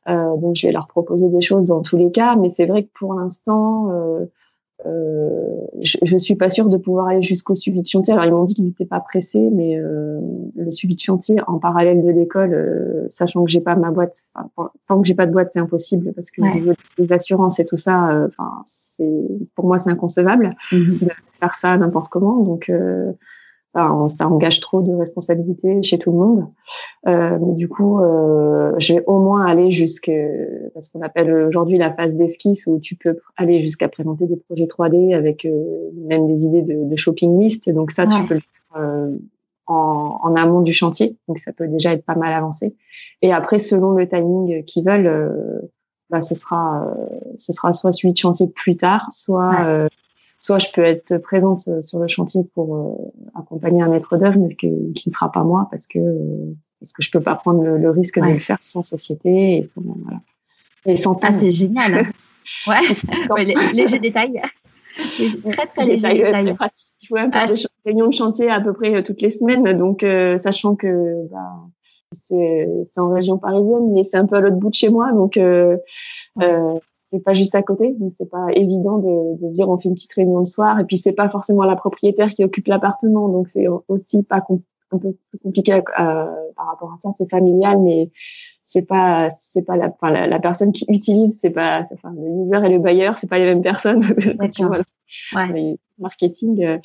[0.07, 2.35] donc, je vais leur proposer des choses dans tous les cas.
[2.35, 3.91] Mais c'est vrai que pour l'instant.
[3.91, 4.25] Euh,
[4.85, 8.13] je, je suis pas sûre de pouvoir aller jusqu'au suivi de chantier.
[8.13, 10.19] Alors ils m'ont dit qu'ils n'étaient pas pressés, mais euh,
[10.55, 14.15] le suivi de chantier en parallèle de l'école, euh, sachant que j'ai pas ma boîte,
[14.87, 16.41] tant que j'ai pas de boîte, c'est impossible parce que
[16.97, 21.05] les assurances et tout ça, euh, enfin c'est pour moi c'est inconcevable mm-hmm.
[21.05, 22.41] de faire ça n'importe comment.
[22.43, 22.71] Donc
[23.73, 26.47] ça engage trop de responsabilités chez tout le monde.
[27.07, 31.77] Euh, mais du coup, euh, je vais au moins aller jusque ce qu'on appelle aujourd'hui
[31.77, 36.27] la phase d'esquisse où tu peux aller jusqu'à présenter des projets 3D avec euh, même
[36.27, 37.69] des idées de, de, shopping list.
[37.69, 39.17] Donc ça, tu peux le faire euh,
[39.67, 41.15] en, en, amont du chantier.
[41.27, 42.75] Donc ça peut déjà être pas mal avancé.
[43.21, 45.59] Et après, selon le timing qu'ils veulent, euh,
[46.09, 46.91] bah, ce sera
[47.37, 49.87] ce sera soit suivi de chantier plus tard, soit
[50.39, 54.39] soit je peux être présente euh, sur le chantier pour euh, accompagner un maître d'œuvre,
[54.39, 55.99] mais qui ne sera pas moi parce que
[56.79, 59.81] parce que je peux pas prendre le, risque de le faire sans société et sans
[59.81, 60.21] voilà.
[60.85, 61.93] Et sans ah c'est génial.
[61.93, 62.11] Hein.
[62.67, 64.41] ouais, ouais léger détail.
[65.51, 66.53] Très très léger détail.
[66.55, 66.87] pratique.
[67.03, 69.31] Il faut même faire ah, des réunions de chantier à peu près euh, toutes les
[69.31, 70.05] semaines, donc
[70.39, 71.67] sachant que bah,
[72.13, 75.37] c'est en région parisienne, mais c'est un peu à l'autre bout de chez moi, donc
[75.37, 75.77] euh,
[76.41, 79.89] euh, c'est pas juste à côté, donc c'est pas évident de, de, dire on fait
[79.89, 83.29] une petite réunion le soir et puis c'est pas forcément la propriétaire qui occupe l'appartement,
[83.29, 84.43] donc c'est aussi pas
[84.91, 85.81] un peu plus compliqué euh,
[86.55, 88.11] par rapport à ça, c'est familial, mais
[88.63, 92.65] c'est pas c'est pas la, enfin, la, personne qui utilise, c'est pas enfin, le user
[92.65, 94.03] et le bailleur, c'est pas les mêmes personnes.
[94.59, 94.83] voilà.
[95.35, 95.77] ouais.
[95.97, 96.77] Marketing, euh,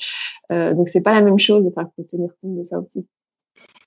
[0.51, 1.67] euh, donc c'est pas la même chose.
[1.67, 3.05] Enfin, faut tenir compte de ça aussi.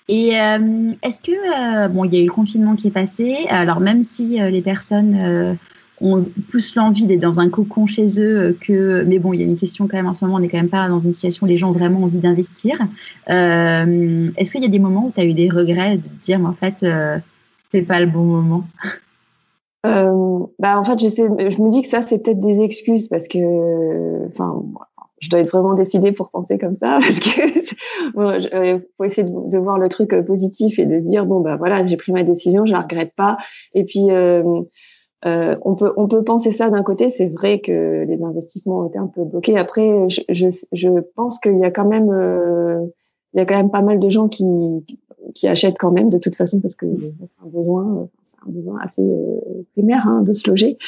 [0.08, 3.46] Et euh, est-ce que euh, bon, il y a eu le confinement qui est passé.
[3.48, 5.58] Alors même si les personnes
[6.00, 9.04] ont plus l'envie d'être dans un cocon chez eux euh, que.
[9.04, 10.58] Mais bon, il y a une question quand même en ce moment, on n'est quand
[10.58, 12.78] même pas dans une situation où les gens ont vraiment envie d'investir.
[13.30, 16.22] Euh, Est-ce qu'il y a des moments où tu as eu des regrets de te
[16.22, 17.18] dire, mais en fait, euh,
[17.56, 18.64] c'était pas le bon moment?
[19.86, 23.08] Euh, bah en fait, je, sais, je me dis que ça, c'est peut-être des excuses
[23.08, 24.26] parce que.
[24.28, 24.62] Enfin,
[25.20, 29.28] je dois être vraiment décidée pour penser comme ça parce que bon, euh, faut essayer
[29.28, 32.12] de, de, voir le truc positif et de se dire bon bah voilà j'ai pris
[32.12, 33.36] ma décision je la regrette pas
[33.74, 34.42] et puis euh,
[35.26, 38.86] euh, on peut on peut penser ça d'un côté, c'est vrai que les investissements ont
[38.86, 39.58] été un peu bloqués.
[39.58, 42.86] Après, je, je, je pense qu'il y a quand même euh,
[43.34, 44.44] il y a quand même pas mal de gens qui
[45.34, 48.78] qui achètent quand même de toute façon parce que c'est un besoin c'est un besoin
[48.80, 49.40] assez euh,
[49.72, 50.78] primaire hein, de se loger.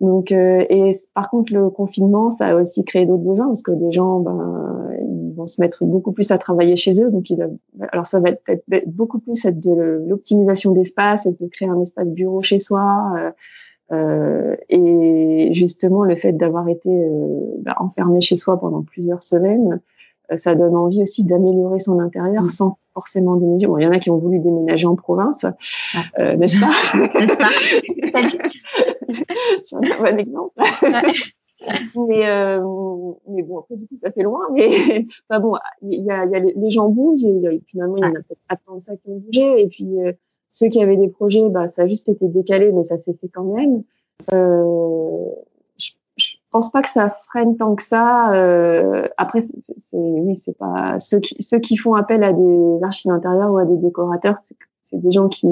[0.00, 3.72] Donc euh, et par contre le confinement ça a aussi créé d'autres besoins parce que
[3.72, 7.48] des gens ben ils vont se mettre beaucoup plus à travailler chez eux donc ils
[7.90, 12.12] alors ça va être, être beaucoup plus être de l'optimisation d'espace, de créer un espace
[12.12, 13.32] bureau chez soi.
[13.90, 19.22] Euh, euh, et justement, le fait d'avoir été euh, bah, enfermé chez soi pendant plusieurs
[19.22, 19.80] semaines,
[20.30, 22.48] euh, ça donne envie aussi d'améliorer son intérieur mm.
[22.48, 23.66] sans forcément déménager.
[23.66, 25.46] Bon, il y en a qui ont voulu déménager en province,
[25.94, 26.36] ah.
[26.36, 26.72] n'est-ce pas?
[27.18, 27.50] N'est-ce pas?
[28.12, 28.38] Salut.
[29.64, 30.60] Tu un bon exemple.
[32.08, 32.60] mais euh,
[33.28, 36.34] mais bon après du coup ça fait loin mais enfin bon il y a, y
[36.34, 39.18] a les, gens bougent et finalement il y en a peut-être que ça qui ont
[39.18, 39.96] bougé et puis
[40.52, 43.28] ceux qui avaient des projets, bah, ça a juste été décalé, mais ça s'est fait
[43.28, 43.82] quand même.
[44.32, 45.24] Euh,
[45.78, 48.32] je, je pense pas que ça freine tant que ça.
[48.34, 49.56] Euh, après, c'est,
[49.92, 53.64] oui, c'est pas ceux qui ceux qui font appel à des archives d'intérieur ou à
[53.64, 55.46] des décorateurs, c'est, c'est des gens qui,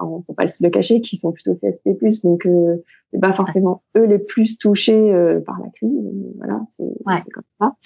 [0.00, 1.96] on peut pas se le cacher, qui sont plutôt CSP+.
[2.24, 2.76] Donc, euh,
[3.10, 5.90] c'est pas forcément eux les plus touchés euh, par la crise.
[6.36, 7.22] Voilà, c'est, ouais.
[7.24, 7.76] c'est comme ça.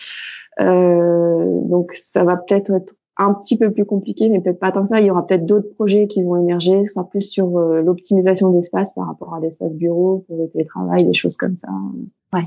[0.60, 4.82] Euh, donc, ça va peut-être être un petit peu plus compliqué, mais peut-être pas tant
[4.82, 5.00] que ça.
[5.00, 8.50] Il y aura peut-être d'autres projets qui vont émerger, ce sera plus sur euh, l'optimisation
[8.50, 11.68] d'espace par rapport à l'espace bureau, pour le télétravail, des choses comme ça.
[12.32, 12.44] Ouais.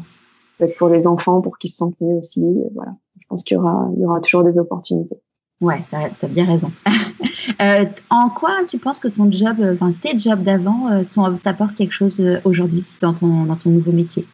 [0.57, 2.43] Peut-être pour les enfants, pour qu'ils se sentent mieux aussi.
[2.73, 2.93] Voilà.
[3.19, 5.19] Je pense qu'il y aura, il y aura toujours des opportunités.
[5.61, 6.71] Ouais, t'as as bien raison.
[7.61, 11.03] euh, en quoi tu penses que ton job, enfin tes jobs d'avant, euh,
[11.41, 14.25] t'apportent quelque chose euh, aujourd'hui dans ton dans ton nouveau métier?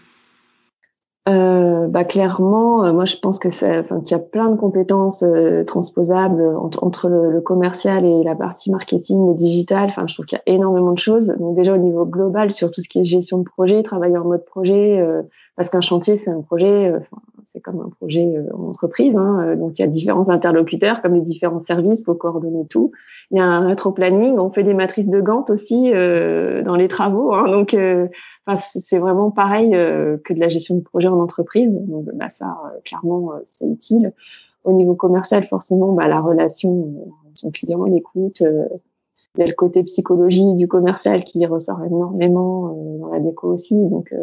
[1.30, 4.56] Euh, bah clairement, euh, moi je pense que c'est, enfin, qu'il y a plein de
[4.56, 9.89] compétences euh, transposables entre, le, commercial et la partie marketing et digital.
[9.89, 11.28] Enfin, je trouve qu'il y a énormément de choses.
[11.39, 14.26] Donc déjà au niveau global sur tout ce qui est gestion de projet, travailler en
[14.26, 15.02] mode projet,
[15.56, 16.94] parce qu'un chantier c'est un projet,
[17.51, 19.15] c'est comme un projet en entreprise.
[19.15, 22.91] Hein, donc il y a différents interlocuteurs, comme les différents services, faut coordonner tout.
[23.31, 27.33] Il y a un rétro-planning, on fait des matrices de Gantt aussi dans les travaux.
[27.33, 27.75] Hein, donc
[28.55, 31.71] c'est vraiment pareil que de la gestion de projet en entreprise.
[31.71, 34.13] Donc bah, ça, clairement, c'est utile.
[34.63, 36.93] Au niveau commercial, forcément, bah, la relation,
[37.33, 38.41] son client, l'écoute.
[38.41, 43.75] il y a le côté psychologie du commercial qui ressort énormément dans la déco aussi.
[43.75, 44.13] Donc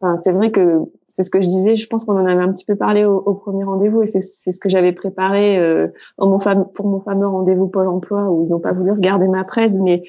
[0.00, 0.80] Enfin, c'est vrai que
[1.18, 1.74] c'est ce que je disais.
[1.74, 4.22] Je pense qu'on en avait un petit peu parlé au, au premier rendez-vous et c'est
[4.22, 8.60] ce que j'avais préparé euh, mon pour mon fameux rendez-vous Pôle Emploi où ils n'ont
[8.60, 10.04] pas voulu regarder ma presse, mais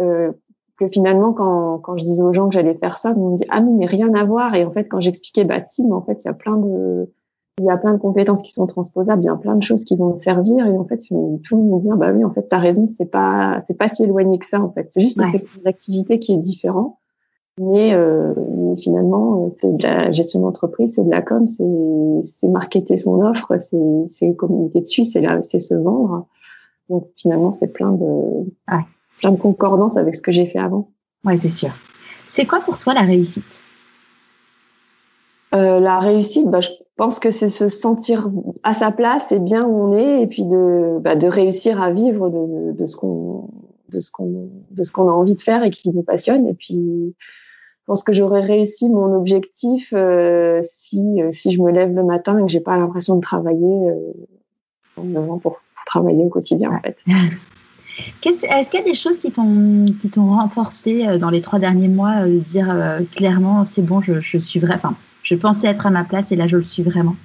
[0.00, 0.30] euh,
[0.78, 3.46] que finalement quand, quand je disais aux gens que j'allais faire ça, ils me dit
[3.48, 4.54] ah mais rien à voir.
[4.54, 7.10] Et en fait quand j'expliquais bah si, mais en fait il y a plein de
[7.58, 9.84] il y a plein de compétences qui sont transposables, il y a plein de choses
[9.84, 12.30] qui vont me servir et en fait tout le monde me dit bah oui en
[12.30, 15.20] fait t'as raison c'est pas c'est pas si éloigné que ça en fait c'est juste
[15.20, 16.96] que c'est une activité qui est différente
[17.58, 22.48] mais, euh, mais finalement, euh, c'est de la gestion d'entreprise, c'est de la com, c'est
[22.48, 25.20] marketer son offre, c'est communiquer dessus, c'est
[25.60, 26.26] se vendre.
[26.88, 28.46] Donc finalement, c'est plein de
[29.20, 30.88] plein de concordance avec ce que j'ai fait avant.
[31.24, 31.70] Ouais, c'est sûr.
[32.26, 33.60] C'est quoi pour toi la réussite?
[35.54, 38.28] Euh, La réussite, bah, je pense que c'est se sentir
[38.64, 41.92] à sa place et bien où on est, et puis de bah, de réussir à
[41.92, 43.48] vivre de, de ce qu'on
[43.90, 46.54] de ce qu'on de ce qu'on a envie de faire et qui nous passionne, et
[46.54, 47.14] puis
[47.86, 52.38] pense que j'aurais réussi mon objectif euh, si euh, si je me lève le matin
[52.38, 56.96] et que j'ai pas l'impression de travailler euh, pour, travailler au quotidien en fait.
[58.24, 61.58] Est-ce qu'il y a des choses qui t'ont qui t'ont renforcé euh, dans les trois
[61.58, 62.74] derniers mois de dire
[63.14, 66.36] clairement c'est bon je, je suis vrai enfin je pensais être à ma place et
[66.36, 67.16] là je le suis vraiment?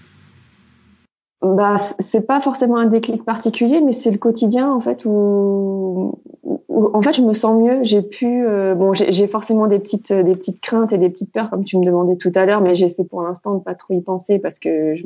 [1.41, 6.19] Bah c'est pas forcément un déclic particulier mais c'est le quotidien en fait où,
[6.67, 7.79] en fait je me sens mieux.
[7.83, 11.49] J'ai pu euh, bon j'ai forcément des petites des petites craintes et des petites peurs
[11.49, 14.01] comme tu me demandais tout à l'heure mais j'essaie pour l'instant de pas trop y
[14.01, 15.03] penser parce que je,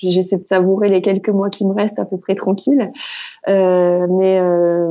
[0.00, 2.92] j'essaie de savourer les quelques mois qui me restent à peu près tranquille.
[3.48, 4.88] Euh, mais euh,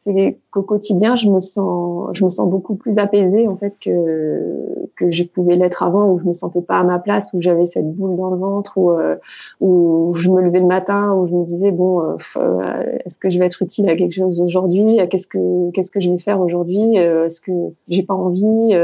[0.00, 4.88] c'est qu'au quotidien, je me sens, je me sens beaucoup plus apaisée en fait que
[4.96, 7.66] que je pouvais l'être avant, où je me sentais pas à ma place, où j'avais
[7.66, 9.16] cette boule dans le ventre, où euh,
[9.60, 13.30] où je me levais le matin, où je me disais bon, euh, euh, est-ce que
[13.30, 14.98] je vais être utile à quelque chose aujourd'hui?
[15.10, 16.96] Qu'est-ce que qu'est-ce que je vais faire aujourd'hui?
[16.96, 17.52] Est-ce que
[17.88, 18.74] j'ai pas envie?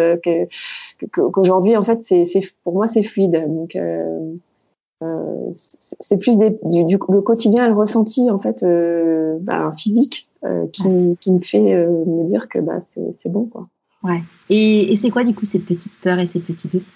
[1.12, 2.26] Qu'aujourd'hui en fait c'est
[2.64, 3.44] pour moi c'est fluide.
[3.48, 3.76] Donc
[5.02, 10.28] euh, c'est plus des, du, du, le quotidien, le ressenti en fait euh, bah, physique
[10.44, 10.82] euh, qui,
[11.20, 12.80] qui, me fait euh, me dire que bah,
[13.22, 13.68] c'est bon quoi.
[14.02, 14.22] Ouais.
[14.50, 16.86] Et, et c'est quoi du coup ces petites peurs et ces petits doutes?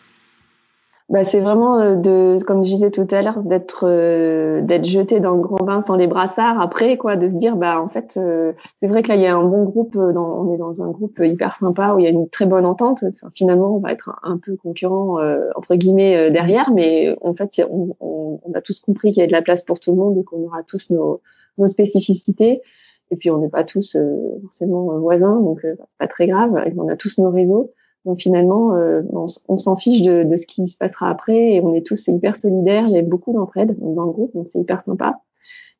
[1.12, 5.20] Bah, c'est vraiment euh, de, comme je disais tout à l'heure, d'être euh, d'être jeté
[5.20, 8.16] dans le grand bain sans les brassards après, quoi, de se dire bah en fait
[8.16, 10.82] euh, c'est vrai que là il y a un bon groupe, dans, on est dans
[10.82, 13.04] un groupe hyper sympa où il y a une très bonne entente.
[13.34, 15.18] finalement on va être un, peu concurrent
[15.54, 19.26] entre guillemets derrière, mais en fait on, on, on a tous compris qu'il y a
[19.26, 21.20] de la place pour tout le monde et qu'on aura tous nos,
[21.58, 22.62] nos spécificités.
[23.10, 23.98] Et puis on n'est pas tous
[24.44, 25.60] forcément voisins, donc
[25.98, 26.54] pas très grave.
[26.78, 27.70] On a tous nos réseaux.
[28.04, 31.86] Donc finalement, euh, on, s'en fiche de, ce qui se passera après et on est
[31.86, 32.86] tous hyper solidaires.
[32.88, 35.20] Il y a beaucoup d'entraide dans le groupe, donc c'est hyper sympa.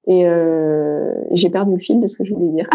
[0.07, 2.69] Et euh, j'ai perdu le fil de ce que je voulais dire.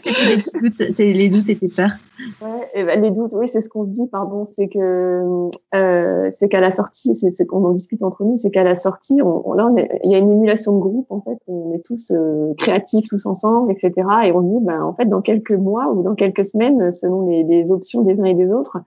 [0.00, 1.92] C'était des petits doutes, les doutes étaient peurs.
[2.40, 6.30] Ouais, et ben, les doutes, oui, c'est ce qu'on se dit, pardon, c'est que euh,
[6.30, 9.52] c'est qu'à la sortie, c'est qu'on en discute entre nous, c'est qu'à la sortie, on,
[9.52, 9.70] là,
[10.04, 13.26] il y a une émulation de groupe en fait, on est tous euh, créatifs tous
[13.26, 13.92] ensemble, etc.
[14.24, 17.26] Et on se dit, ben en fait, dans quelques mois ou dans quelques semaines, selon
[17.26, 18.78] les, les options des uns et des autres,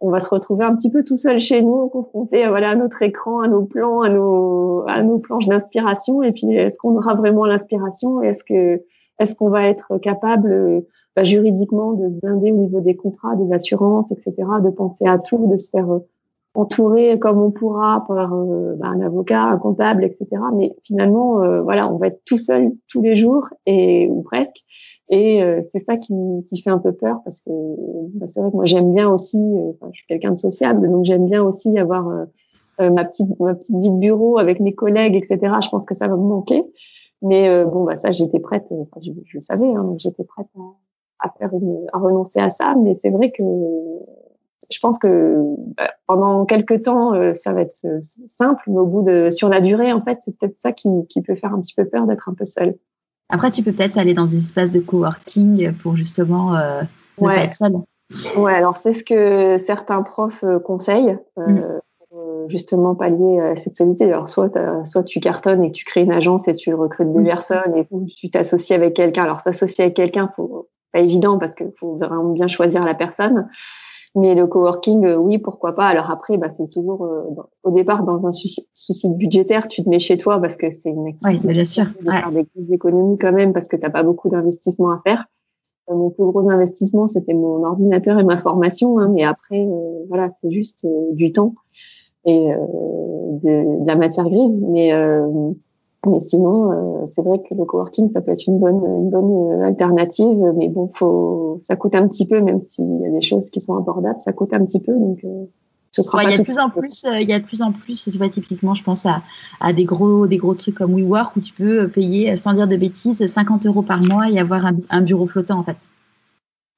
[0.00, 3.02] on va se retrouver un petit peu tout seul chez nous, confronté voilà, à notre
[3.02, 6.22] écran, à nos plans, à nos, à nos planches d'inspiration.
[6.22, 8.22] Et puis, est-ce qu'on aura vraiment l'inspiration?
[8.22, 8.82] Est-ce que
[9.18, 10.84] est-ce qu'on va être capable
[11.18, 15.18] bah, juridiquement de se blinder au niveau des contrats, des assurances, etc., de penser à
[15.18, 15.98] tout, de se faire euh,
[16.54, 20.26] entourer comme on pourra par euh, bah, un avocat, un comptable, etc.
[20.54, 24.58] Mais finalement, euh, voilà, on va être tout seul tous les jours et ou presque.
[25.10, 26.14] Et euh, c'est ça qui,
[26.48, 27.50] qui, fait un peu peur parce que
[28.14, 31.06] bah, c'est vrai que moi j'aime bien aussi, euh, je suis quelqu'un de sociable, donc
[31.06, 35.16] j'aime bien aussi avoir euh, ma petite ma petite vie de bureau avec mes collègues,
[35.16, 35.38] etc.
[35.62, 36.62] Je pense que ça va me manquer.
[37.22, 40.46] Mais bon, bah ça j'étais prête, enfin, je, le savais, hein, j'étais prête
[41.18, 42.76] à, faire une, à renoncer à ça.
[42.80, 43.42] Mais c'est vrai que
[44.70, 45.42] je pense que
[45.76, 47.84] bah, pendant quelques temps ça va être
[48.28, 51.22] simple, mais au bout de sur la durée en fait c'est peut-être ça qui, qui
[51.22, 52.76] peut faire un petit peu peur d'être un peu seule.
[53.28, 56.82] Après, tu peux peut-être aller dans des espaces de coworking pour justement euh,
[57.20, 57.34] ne ouais.
[57.34, 57.72] pas être seul.
[58.38, 61.18] Ouais, alors c'est ce que certains profs euh, conseillent.
[61.38, 61.80] Euh, mm.
[62.08, 64.08] pour justement pallier à cette solitude.
[64.08, 64.50] Alors soit
[64.86, 67.86] soit tu cartonnes et tu crées une agence et tu recrutes des personnes et
[68.16, 69.24] tu t'associes avec quelqu'un.
[69.24, 73.48] Alors s'associer avec quelqu'un, faut pas évident parce qu'il faut vraiment bien choisir la personne.
[74.18, 75.86] Mais le coworking, euh, oui, pourquoi pas.
[75.86, 77.22] Alors après, bah, c'est toujours euh,
[77.62, 80.90] au départ dans un souci, souci, budgétaire, tu te mets chez toi parce que c'est
[80.90, 81.46] une activité.
[81.46, 81.84] Oui, bien sûr.
[82.00, 85.26] De faire des économies quand même parce que t'as pas beaucoup d'investissement à faire.
[85.88, 88.98] Euh, mon plus gros investissement, c'était mon ordinateur et ma formation.
[88.98, 89.68] Hein, mais après,
[90.08, 91.54] voilà, c'est juste du temps
[92.24, 94.60] et de, de, la matière grise.
[94.68, 94.92] Mais
[96.06, 99.60] mais sinon, euh, c'est vrai que le coworking, ça peut être une bonne, une bonne
[99.62, 100.38] euh, alternative.
[100.56, 103.60] Mais bon, faut, ça coûte un petit peu, même s'il y a des choses qui
[103.60, 104.92] sont abordables, ça coûte un petit peu.
[104.92, 105.46] Donc, euh,
[105.90, 107.72] ce sera il y a de plus en plus, il y a de plus en
[107.72, 109.22] plus, tu vois, typiquement, je pense à,
[109.60, 112.76] à des gros, des gros trucs comme WeWork où tu peux payer, sans dire de
[112.76, 115.78] bêtises, 50 euros par mois et avoir un, un bureau flottant, en fait.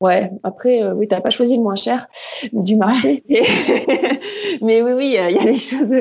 [0.01, 2.09] Ouais, après, euh, oui, t'as pas choisi le moins cher
[2.55, 3.23] du marché.
[4.63, 5.93] Mais oui, oui, il y a des choses.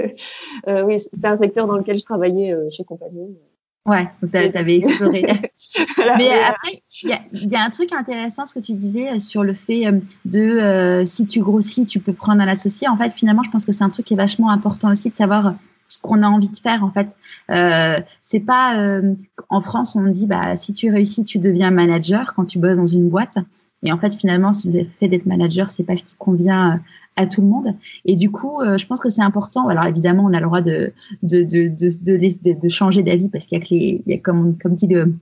[0.68, 3.38] Euh, oui, c'est un secteur dans lequel je travaillais euh, chez Compagnie.
[3.86, 5.24] Ouais, tu avais exploré.
[5.98, 9.86] Mais après, il y a, un truc intéressant, ce que tu disais sur le fait
[10.26, 12.88] de si tu grossis, tu peux prendre un associé.
[12.88, 15.16] En fait, finalement, je pense que c'est un truc qui est vachement important aussi de
[15.16, 15.56] savoir
[15.88, 16.84] ce qu'on a envie de faire.
[16.84, 17.18] En fait,
[17.50, 19.02] euh, c'est pas
[19.50, 22.86] en France on dit bah si tu réussis, tu deviens manager quand tu bosses dans
[22.86, 23.40] une boîte.
[23.84, 26.78] Et en fait, finalement, le fait d'être manager, c'est pas ce qui convient euh,
[27.16, 27.76] à tout le monde.
[28.06, 29.68] Et du coup, euh, je pense que c'est important.
[29.68, 33.58] Alors évidemment, on a le droit de de de de, de, changer d'avis parce qu'il
[33.58, 35.16] y a que les, il y a comme comme dit le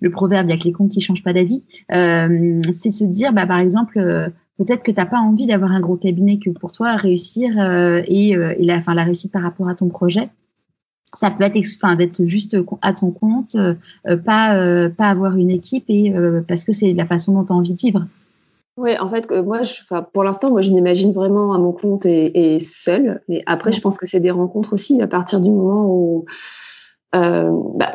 [0.00, 1.64] le proverbe, il y a que les cons qui changent pas d'avis.
[1.92, 5.80] Euh, c'est se dire, bah par exemple, euh, peut-être que t'as pas envie d'avoir un
[5.80, 7.58] gros cabinet que pour toi réussir
[8.06, 10.28] et, et la, enfin la réussite par rapport à ton projet
[11.16, 13.74] ça peut être enfin d'être juste à ton compte, euh,
[14.08, 16.12] euh, pas euh, pas avoir une équipe et
[16.48, 18.06] parce que c'est la façon dont tu as envie de vivre.
[18.76, 22.56] Oui, en fait, moi, je, pour l'instant, moi, je m'imagine vraiment à mon compte et,
[22.56, 23.22] et seule.
[23.28, 26.24] Mais après, je pense que c'est des rencontres aussi à partir du moment où,
[27.12, 27.92] bah,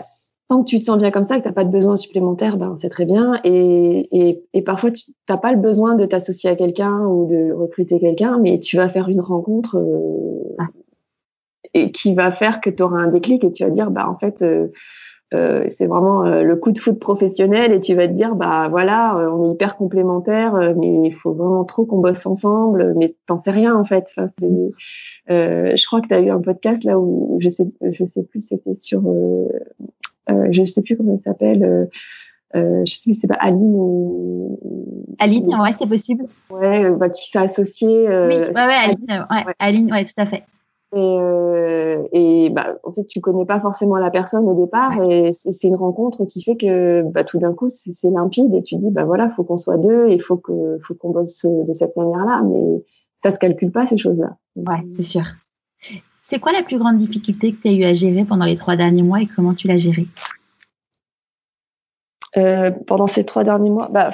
[0.48, 2.76] tant que tu te sens bien comme ça, que t'as pas de besoin supplémentaire, ben
[2.78, 3.42] c'est très bien.
[3.44, 7.52] Et, et, et parfois, tu n'as pas le besoin de t'associer à quelqu'un ou de
[7.52, 9.78] recruter quelqu'un, mais tu vas faire une rencontre
[10.60, 10.68] ah
[11.74, 14.18] et qui va faire que tu auras un déclic et tu vas dire bah en
[14.18, 14.68] fait euh,
[15.34, 18.68] euh, c'est vraiment euh, le coup de foot professionnel et tu vas te dire bah
[18.70, 23.40] voilà on est hyper complémentaires mais il faut vraiment trop qu'on bosse ensemble mais t'en
[23.40, 24.06] sais rien en fait.
[24.18, 24.30] Enfin,
[25.28, 28.42] je crois que tu as eu un podcast là où je sais je sais plus
[28.42, 29.04] c'était sur
[30.28, 31.90] je sais plus comment il s'appelle
[32.56, 34.60] euh, je sais plus c'est pas Aline ou
[35.20, 36.26] Aline ouais c'est possible.
[36.50, 40.44] Ouais bah, qui fait associer oui ouais, ouais, Aline, ouais, Aline ouais tout à fait
[40.94, 45.32] et, euh, et bah, en fait, tu connais pas forcément la personne au départ, et
[45.34, 48.90] c'est une rencontre qui fait que bah, tout d'un coup, c'est limpide, et tu dis
[48.90, 52.42] bah voilà, faut qu'on soit deux, et faut que faut qu'on bosse de cette manière-là,
[52.44, 52.84] mais
[53.22, 54.38] ça se calcule pas ces choses-là.
[54.56, 55.24] Ouais, c'est sûr.
[56.22, 58.76] C'est quoi la plus grande difficulté que tu as eu à gérer pendant les trois
[58.76, 60.08] derniers mois et comment tu l'as gérée?
[62.38, 64.12] Euh, Pendant ces trois derniers mois, bah,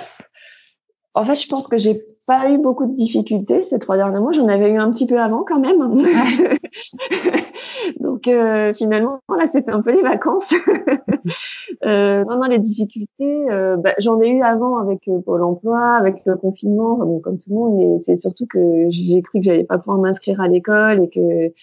[1.14, 4.32] en fait, je pense que j'ai pas eu beaucoup de difficultés ces trois derniers mois.
[4.32, 5.80] J'en avais eu un petit peu avant quand même.
[8.00, 10.52] Donc euh, finalement, là, c'était un peu les vacances.
[11.86, 15.80] euh, non, non, les difficultés, euh, bah, j'en ai eu avant avec euh, Pôle Emploi,
[15.80, 17.78] avec le confinement, bon, comme tout le monde.
[17.78, 21.54] Mais c'est surtout que j'ai cru que j'allais pas pouvoir m'inscrire à l'école et que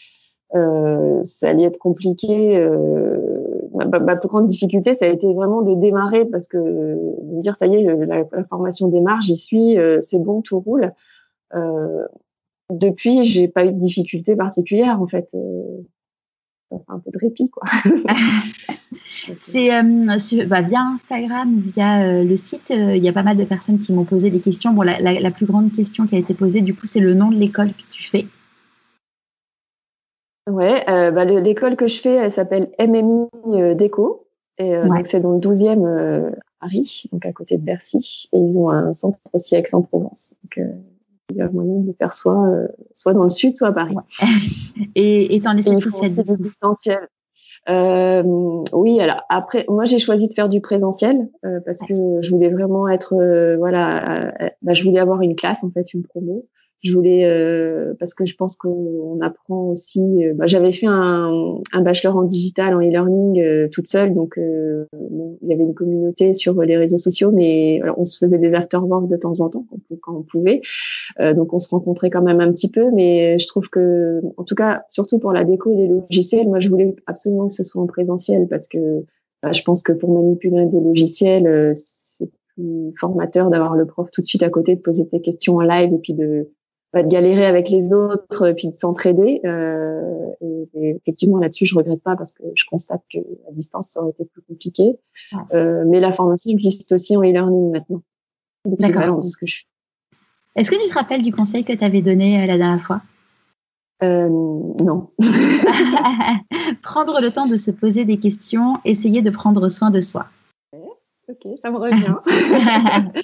[0.55, 2.57] euh, ça allait être compliqué.
[2.57, 3.33] Euh,
[3.75, 7.67] ma, plus grande difficulté, ça a été vraiment de démarrer parce que de dire ça
[7.67, 10.93] y est, la, formation démarre, j'y suis, euh, c'est bon, tout roule.
[11.55, 12.07] Euh,
[12.71, 15.29] depuis, j'ai pas eu de difficulté particulière en fait.
[15.35, 15.63] Euh,
[16.71, 17.65] ça fait un peu de répit quoi.
[19.41, 19.69] c'est
[20.47, 24.05] bah, via Instagram, via le site, il y a pas mal de personnes qui m'ont
[24.05, 24.73] posé des questions.
[24.73, 27.15] Bon, la, la, la, plus grande question qui a été posée, du coup, c'est le
[27.15, 28.27] nom de l'école que tu fais.
[30.49, 34.27] Ouais, euh, bah, l'école que je fais, elle s'appelle MMI euh, Déco.
[34.59, 38.29] Et euh, donc c'est dans le 12e euh, Paris, donc à côté de Bercy.
[38.33, 40.35] Et ils ont un centre aussi à Aix-en-Provence.
[40.43, 40.73] Donc euh,
[41.31, 42.51] il y a moyen de faire soit,
[42.95, 43.97] soit dans le sud, soit à Paris.
[44.95, 47.09] Et, et t'en es satisfaite du distanciel.
[47.69, 48.23] Euh,
[48.73, 51.31] oui, alors après, moi j'ai choisi de faire du présentiel
[51.65, 53.15] parce que je voulais vraiment être,
[53.57, 56.45] voilà, bah, je voulais avoir une classe en fait, une promo
[56.83, 60.01] je voulais euh, parce que je pense qu'on apprend aussi.
[60.01, 64.35] Euh, bah, J'avais fait un, un, bachelor en digital, en e-learning euh, toute seule, donc
[64.37, 69.09] il y avait une communauté sur les réseaux sociaux, mais on se faisait des afterwork
[69.09, 69.67] de temps en temps
[70.01, 70.61] quand on pouvait.
[71.21, 74.55] donc on se rencontrait quand même un petit peu, mais je trouve que, en tout
[74.55, 77.83] cas, surtout pour la déco et les logiciels, moi je voulais absolument que ce soit
[77.83, 79.05] en présentiel parce que
[79.43, 84.23] bah, je pense que pour manipuler des logiciels, c'est plus formateur d'avoir le prof tout
[84.23, 86.49] de suite à côté, de poser tes questions en live et puis de
[86.95, 89.41] de galérer avec les autres puis de s'entraider.
[89.45, 90.27] Euh,
[90.75, 94.11] et, effectivement, là-dessus, je regrette pas parce que je constate que à distance, ça aurait
[94.11, 94.99] été plus compliqué.
[95.55, 98.03] Euh, mais la formation existe aussi en e-learning maintenant.
[98.65, 99.25] D'accord.
[99.25, 99.63] ce que je
[100.55, 103.01] Est-ce que tu te rappelles du conseil que tu avais donné la dernière fois?
[104.03, 105.11] Euh, non.
[106.83, 110.27] prendre le temps de se poser des questions, essayer de prendre soin de soi.
[111.29, 112.17] Ok, ça me revient.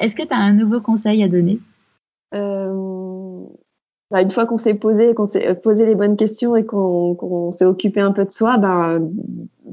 [0.00, 1.60] Est-ce que tu as un nouveau conseil à donner?
[1.60, 1.75] euh,
[2.32, 7.64] bah, Une fois qu'on s'est posé, qu'on s'est posé les bonnes questions et qu'on s'est
[7.64, 9.00] occupé un peu de soi, ben,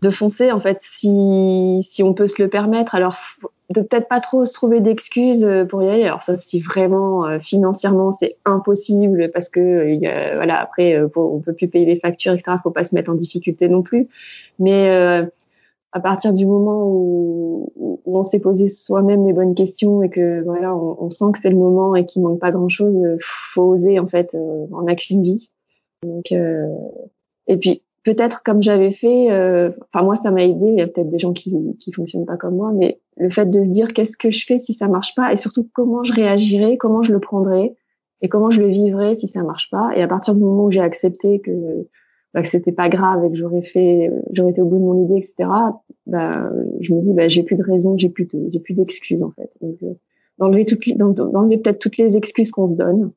[0.02, 2.96] de foncer en fait, si, si on peut se le permettre.
[2.96, 3.18] Alors,
[3.74, 6.06] de peut-être pas trop se trouver d'excuses euh, pour y aller.
[6.06, 11.54] Alors sauf si vraiment euh, financièrement c'est impossible parce que euh, voilà après on peut
[11.54, 12.58] plus payer les factures etc.
[12.62, 14.08] Faut pas se mettre en difficulté non plus.
[14.60, 15.28] Mais
[15.94, 20.44] à partir du moment où, où on s'est posé soi-même les bonnes questions et que
[20.44, 23.18] voilà on, on sent que c'est le moment et qu'il manque pas grand chose,
[23.54, 24.36] faut oser en fait.
[24.36, 25.52] on n'a qu'une vie.
[26.04, 26.34] Donc
[27.48, 30.88] et puis peut-être comme j'avais fait, euh, enfin moi ça m'a aidé, il y a
[30.88, 33.94] peut-être des gens qui qui fonctionnent pas comme moi, mais le fait de se dire
[33.94, 37.14] qu'est-ce que je fais si ça marche pas et surtout comment je réagirais, comment je
[37.14, 37.76] le prendrais
[38.22, 39.92] et comment je le vivrais si ça marche pas.
[39.96, 41.88] Et à partir du moment où j'ai accepté que
[42.34, 45.06] bah, que c'était pas grave et que j'aurais fait, j'aurais été au bout de mon
[45.06, 45.50] idée, etc.
[46.08, 46.50] Bah,
[46.82, 49.52] je me dis bah j'ai plus de raison, j'ai plus j'ai plus d'excuses en fait.
[49.62, 49.94] Donc euh,
[50.38, 53.12] d'enlever toutes, d'enlever peut-être toutes les excuses qu'on se donne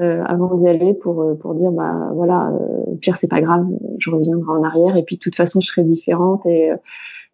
[0.00, 3.66] euh, avant d'y aller pour euh, pour dire bah voilà euh, pire c'est pas grave
[3.98, 6.70] je reviendrai en arrière et puis de toute façon je serai différente et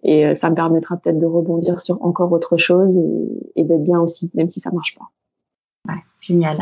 [0.02, 4.00] et ça me permettra peut-être de rebondir sur encore autre chose et, et d'être bien
[4.00, 6.58] aussi même si ça marche pas ouais génial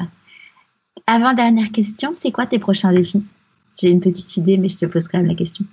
[1.07, 3.25] avant dernière question c'est quoi tes prochains défis?
[3.77, 5.65] J'ai une petite idée mais je te pose quand même la question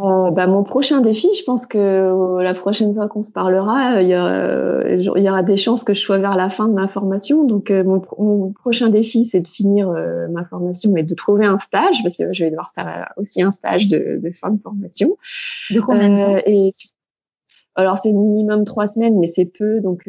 [0.00, 3.96] Euh, bah, mon prochain défi, je pense que euh, la prochaine fois qu'on se parlera,
[3.96, 6.68] euh, il y, aura, il y, aura des chances que je sois vers la fin
[6.68, 7.44] de ma formation.
[7.44, 9.92] Donc, mon, mon, prochain défi, c'est de finir
[10.30, 13.50] ma formation et de trouver un stage, parce que je vais devoir faire aussi un
[13.50, 15.16] stage de, de fin de formation.
[15.70, 16.36] De combien de temps?
[16.46, 16.70] Et,
[17.76, 19.80] alors c'est minimum trois semaines, mais c'est peu.
[19.80, 20.08] Donc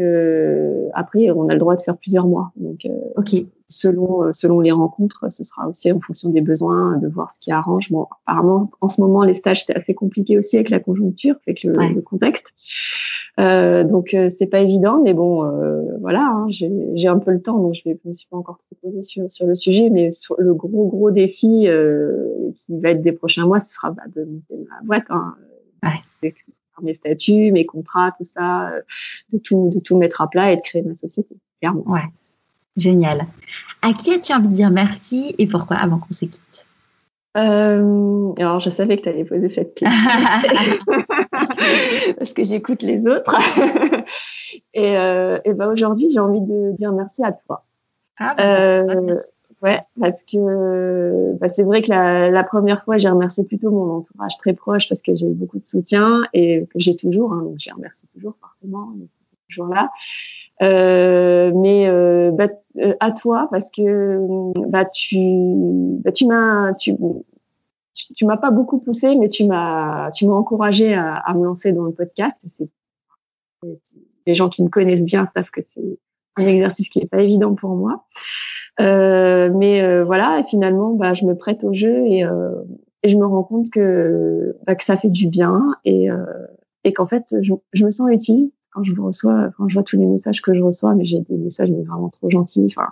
[0.93, 2.51] après, on a le droit de faire plusieurs mois.
[2.55, 2.87] Donc,
[3.17, 7.31] ok selon euh, selon les rencontres, ce sera aussi en fonction des besoins, de voir
[7.33, 7.89] ce qui arrange.
[7.89, 11.63] Bon, apparemment, en ce moment, les stages c'est assez compliqué aussi avec la conjoncture, avec
[11.63, 12.45] le, le contexte.
[13.39, 17.41] Euh, donc euh, c'est pas évident, mais bon, euh, voilà, hein, j'ai un peu le
[17.41, 20.35] temps, donc je vais me suis pas encore trop sur sur le sujet, mais sur
[20.37, 21.67] le gros gros défi
[22.57, 25.05] qui va être des prochains mois, ce sera bah, de monter ma boîte.
[25.09, 25.35] Hein,
[25.83, 26.33] ouais.
[26.81, 28.71] mes statuts, mes contrats, tout ça,
[29.31, 31.83] de tout de tout mettre à plat et de créer ma société, clairement.
[31.87, 32.01] Ouais.
[32.77, 33.27] Génial.
[33.81, 36.65] À qui as-tu envie de dire merci et pourquoi avant qu'on se quitte?
[37.37, 39.89] Euh, alors, je savais que tu allais poser cette question
[42.17, 43.37] parce que j'écoute les autres.
[44.73, 47.63] et, euh, et ben aujourd'hui, j'ai envie de dire merci à toi.
[48.17, 49.15] Ah, bah, euh,
[49.61, 53.97] ouais, parce que bah, c'est vrai que la, la première fois, j'ai remercié plutôt mon
[53.97, 57.43] entourage très proche parce que j'ai eu beaucoup de soutien et que j'ai toujours, hein,
[57.43, 58.93] donc je les remercie toujours forcément,
[59.49, 59.89] toujours là.
[60.61, 64.19] Euh, mais euh, bah, euh, à toi parce que
[64.67, 65.17] bah tu
[66.03, 66.95] bah, tu m'as tu
[68.15, 71.71] tu, m'as pas beaucoup poussé mais tu m'as tu m'as encouragé à, à, me lancer
[71.71, 72.45] dans le podcast.
[74.27, 75.97] Les gens qui me connaissent bien savent que c'est
[76.37, 78.05] un exercice qui est pas évident pour moi.
[78.79, 82.23] Euh, mais voilà et finalement bah je me prête au jeu et,
[83.01, 86.09] et je me rends compte que bah, que ça fait du bien et
[86.83, 89.97] et qu'en fait je, je me sens utile quand je reçois, quand je vois tous
[89.97, 92.67] les messages que je reçois, mais j'ai des messages mais vraiment trop gentils.
[92.69, 92.89] Enfin,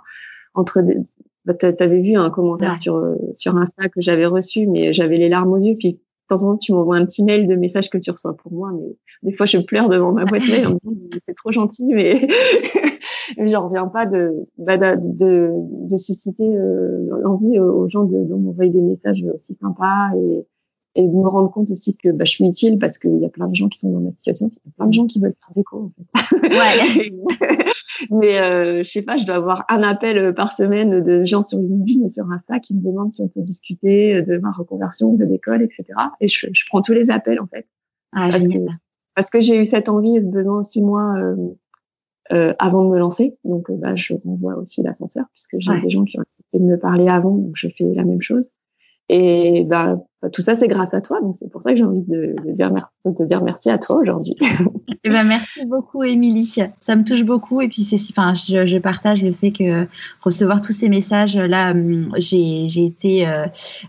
[0.54, 0.96] entre des,
[1.44, 5.28] bah, t'avais vu un commentaire sur euh, sur Insta que j'avais reçu, mais j'avais les
[5.28, 5.76] larmes aux yeux.
[5.78, 8.36] Puis de temps en temps, tu m'envoies un petit mail de messages que tu reçois
[8.36, 11.34] pour moi, mais des fois je pleure devant ma boîte mail en me disant c'est
[11.34, 12.28] trop gentil, mais
[13.50, 18.70] j'en reviens pas de, bah, de, de, susciter euh, l'envie aux gens de, de m'envoyer
[18.70, 20.46] des messages aussi sympas et
[20.96, 23.28] et de me rendre compte aussi que bah, je suis utile parce qu'il y a
[23.28, 25.20] plein de gens qui sont dans ma situation, il y a plein de gens qui
[25.20, 25.84] veulent faire des cours.
[25.84, 26.48] En fait.
[26.48, 27.12] Ouais.
[28.10, 31.58] Mais euh, je sais pas, je dois avoir un appel par semaine de gens sur
[31.58, 35.24] LinkedIn et sur Insta qui me demandent si on peut discuter de ma reconversion, de
[35.24, 35.84] l'école, etc.
[36.20, 37.66] Et je, je, prends tous les appels en fait.
[38.12, 38.58] Ah, parce, que,
[39.14, 41.36] parce que j'ai eu cette envie et ce besoin aussi moi euh,
[42.32, 43.36] euh, avant de me lancer.
[43.44, 45.80] Donc euh, bah, je renvoie aussi l'ascenseur puisque j'ai Ouais.
[45.80, 48.48] des gens qui ont accepté de me parler avant, donc je fais la même chose.
[49.08, 51.20] Et bah, tout ça, c'est grâce à toi.
[51.20, 53.70] Donc, c'est pour ça que j'ai envie de, de, dire merci, de te dire merci
[53.70, 54.36] à toi aujourd'hui.
[55.02, 56.44] Eh ben, merci beaucoup, Émilie.
[56.78, 57.62] Ça me touche beaucoup.
[57.62, 59.86] Et puis, c'est, enfin, je, je, partage le fait que
[60.20, 61.38] recevoir tous ces messages.
[61.38, 63.44] Là, hum, j'ai, j'ai été euh,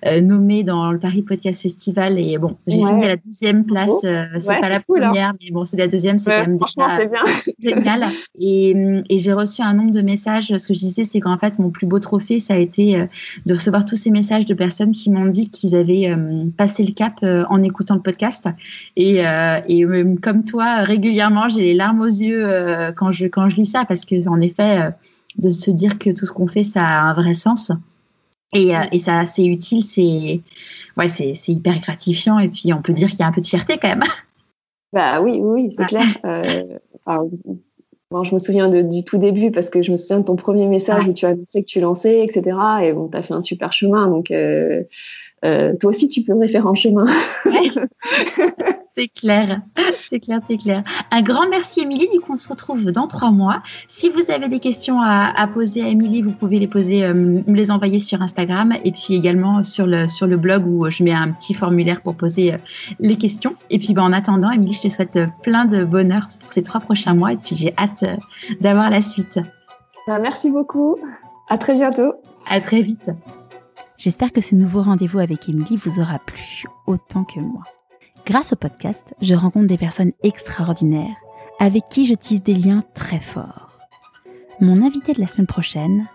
[0.08, 2.18] euh, nommée dans le Paris Podcast Festival.
[2.18, 2.88] Et bon, j'ai Ouais.
[2.88, 3.92] fini à la deuxième place.
[4.06, 4.84] Euh, c'est Ouais, pas la hein.
[4.88, 6.18] première, mais bon, c'est la deuxième.
[6.18, 6.98] C'est Ouais, quand même franchement, déjà
[7.44, 7.76] c'est bien.
[7.84, 8.12] génial.
[8.40, 10.56] Et, hum, et j'ai reçu un nombre de messages.
[10.58, 13.06] Ce que je disais, c'est qu'en fait, mon plus beau trophée, ça a été euh,
[13.46, 16.21] de recevoir tous ces messages de personnes qui m'ont dit qu'ils avaient euh,
[16.58, 18.50] passé le cap en écoutant le podcast.
[18.96, 19.22] Et,
[19.68, 19.86] et
[20.22, 22.48] comme toi, régulièrement, j'ai les larmes aux yeux
[22.96, 24.92] quand je quand je lis ça parce que en effet,
[25.38, 27.72] de se dire que tout ce qu'on fait, ça a un vrai sens.
[28.54, 30.42] Et, et ça, c'est utile, c'est
[30.98, 32.40] ouais, c'est hyper gratifiant.
[32.40, 34.04] Et puis, on peut dire qu'il y a un peu de fierté quand même.
[34.94, 36.04] Bah oui, oui, c'est clair.
[36.26, 36.66] Euh,
[38.12, 40.36] bon, je me souviens de, du tout début parce que je me souviens de ton
[40.36, 42.58] premier message où tu as annoncé que tu lançais, etc.
[42.84, 44.10] Et bon, tu as fait un super chemin.
[44.10, 44.84] Donc, euh,
[45.44, 47.06] euh, toi aussi, tu peux faire un chemin.
[48.96, 49.62] c'est clair,
[50.04, 50.84] c'est clair, c'est clair.
[51.10, 52.08] Un grand merci, Émilie.
[52.14, 53.64] Du coup, on se retrouve dans trois mois.
[53.88, 57.56] Si vous avez des questions à, poser à Émilie, vous pouvez les poser, euh, me
[57.56, 61.14] les envoyer sur Instagram et puis également sur le, sur le blog où je mets
[61.14, 62.58] un petit formulaire pour poser euh,
[63.00, 63.56] les questions.
[63.70, 66.82] Et puis, ben, en attendant, Émilie, je te souhaite plein de bonheur pour ces trois
[66.82, 68.06] prochains mois et puis j'ai hâte
[68.60, 69.40] d'avoir la suite.
[70.08, 70.98] Bah, merci beaucoup.
[71.50, 72.14] À très bientôt.
[72.50, 73.12] À très vite.
[74.02, 77.62] J'espère que ce nouveau rendez-vous avec Émilie vous aura plu autant que moi.
[78.26, 81.16] Grâce au podcast, je rencontre des personnes extraordinaires
[81.60, 83.78] avec qui je tisse des liens très forts.
[84.60, 86.10] Mon invité de la semaine prochaine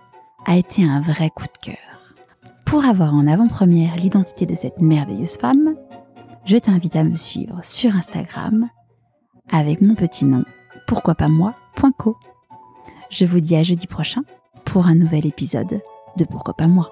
[0.46, 1.76] a été un vrai coup de cœur.
[2.64, 5.76] Pour avoir en avant-première l'identité de cette merveilleuse femme,
[6.44, 8.68] je t'invite à me suivre sur Instagram
[9.48, 10.42] avec mon petit nom,
[10.88, 12.16] pourquoi pas moi.co.
[13.10, 14.22] Je vous dis à jeudi prochain
[14.64, 15.80] pour un nouvel épisode
[16.16, 16.90] de Pourquoi pas moi.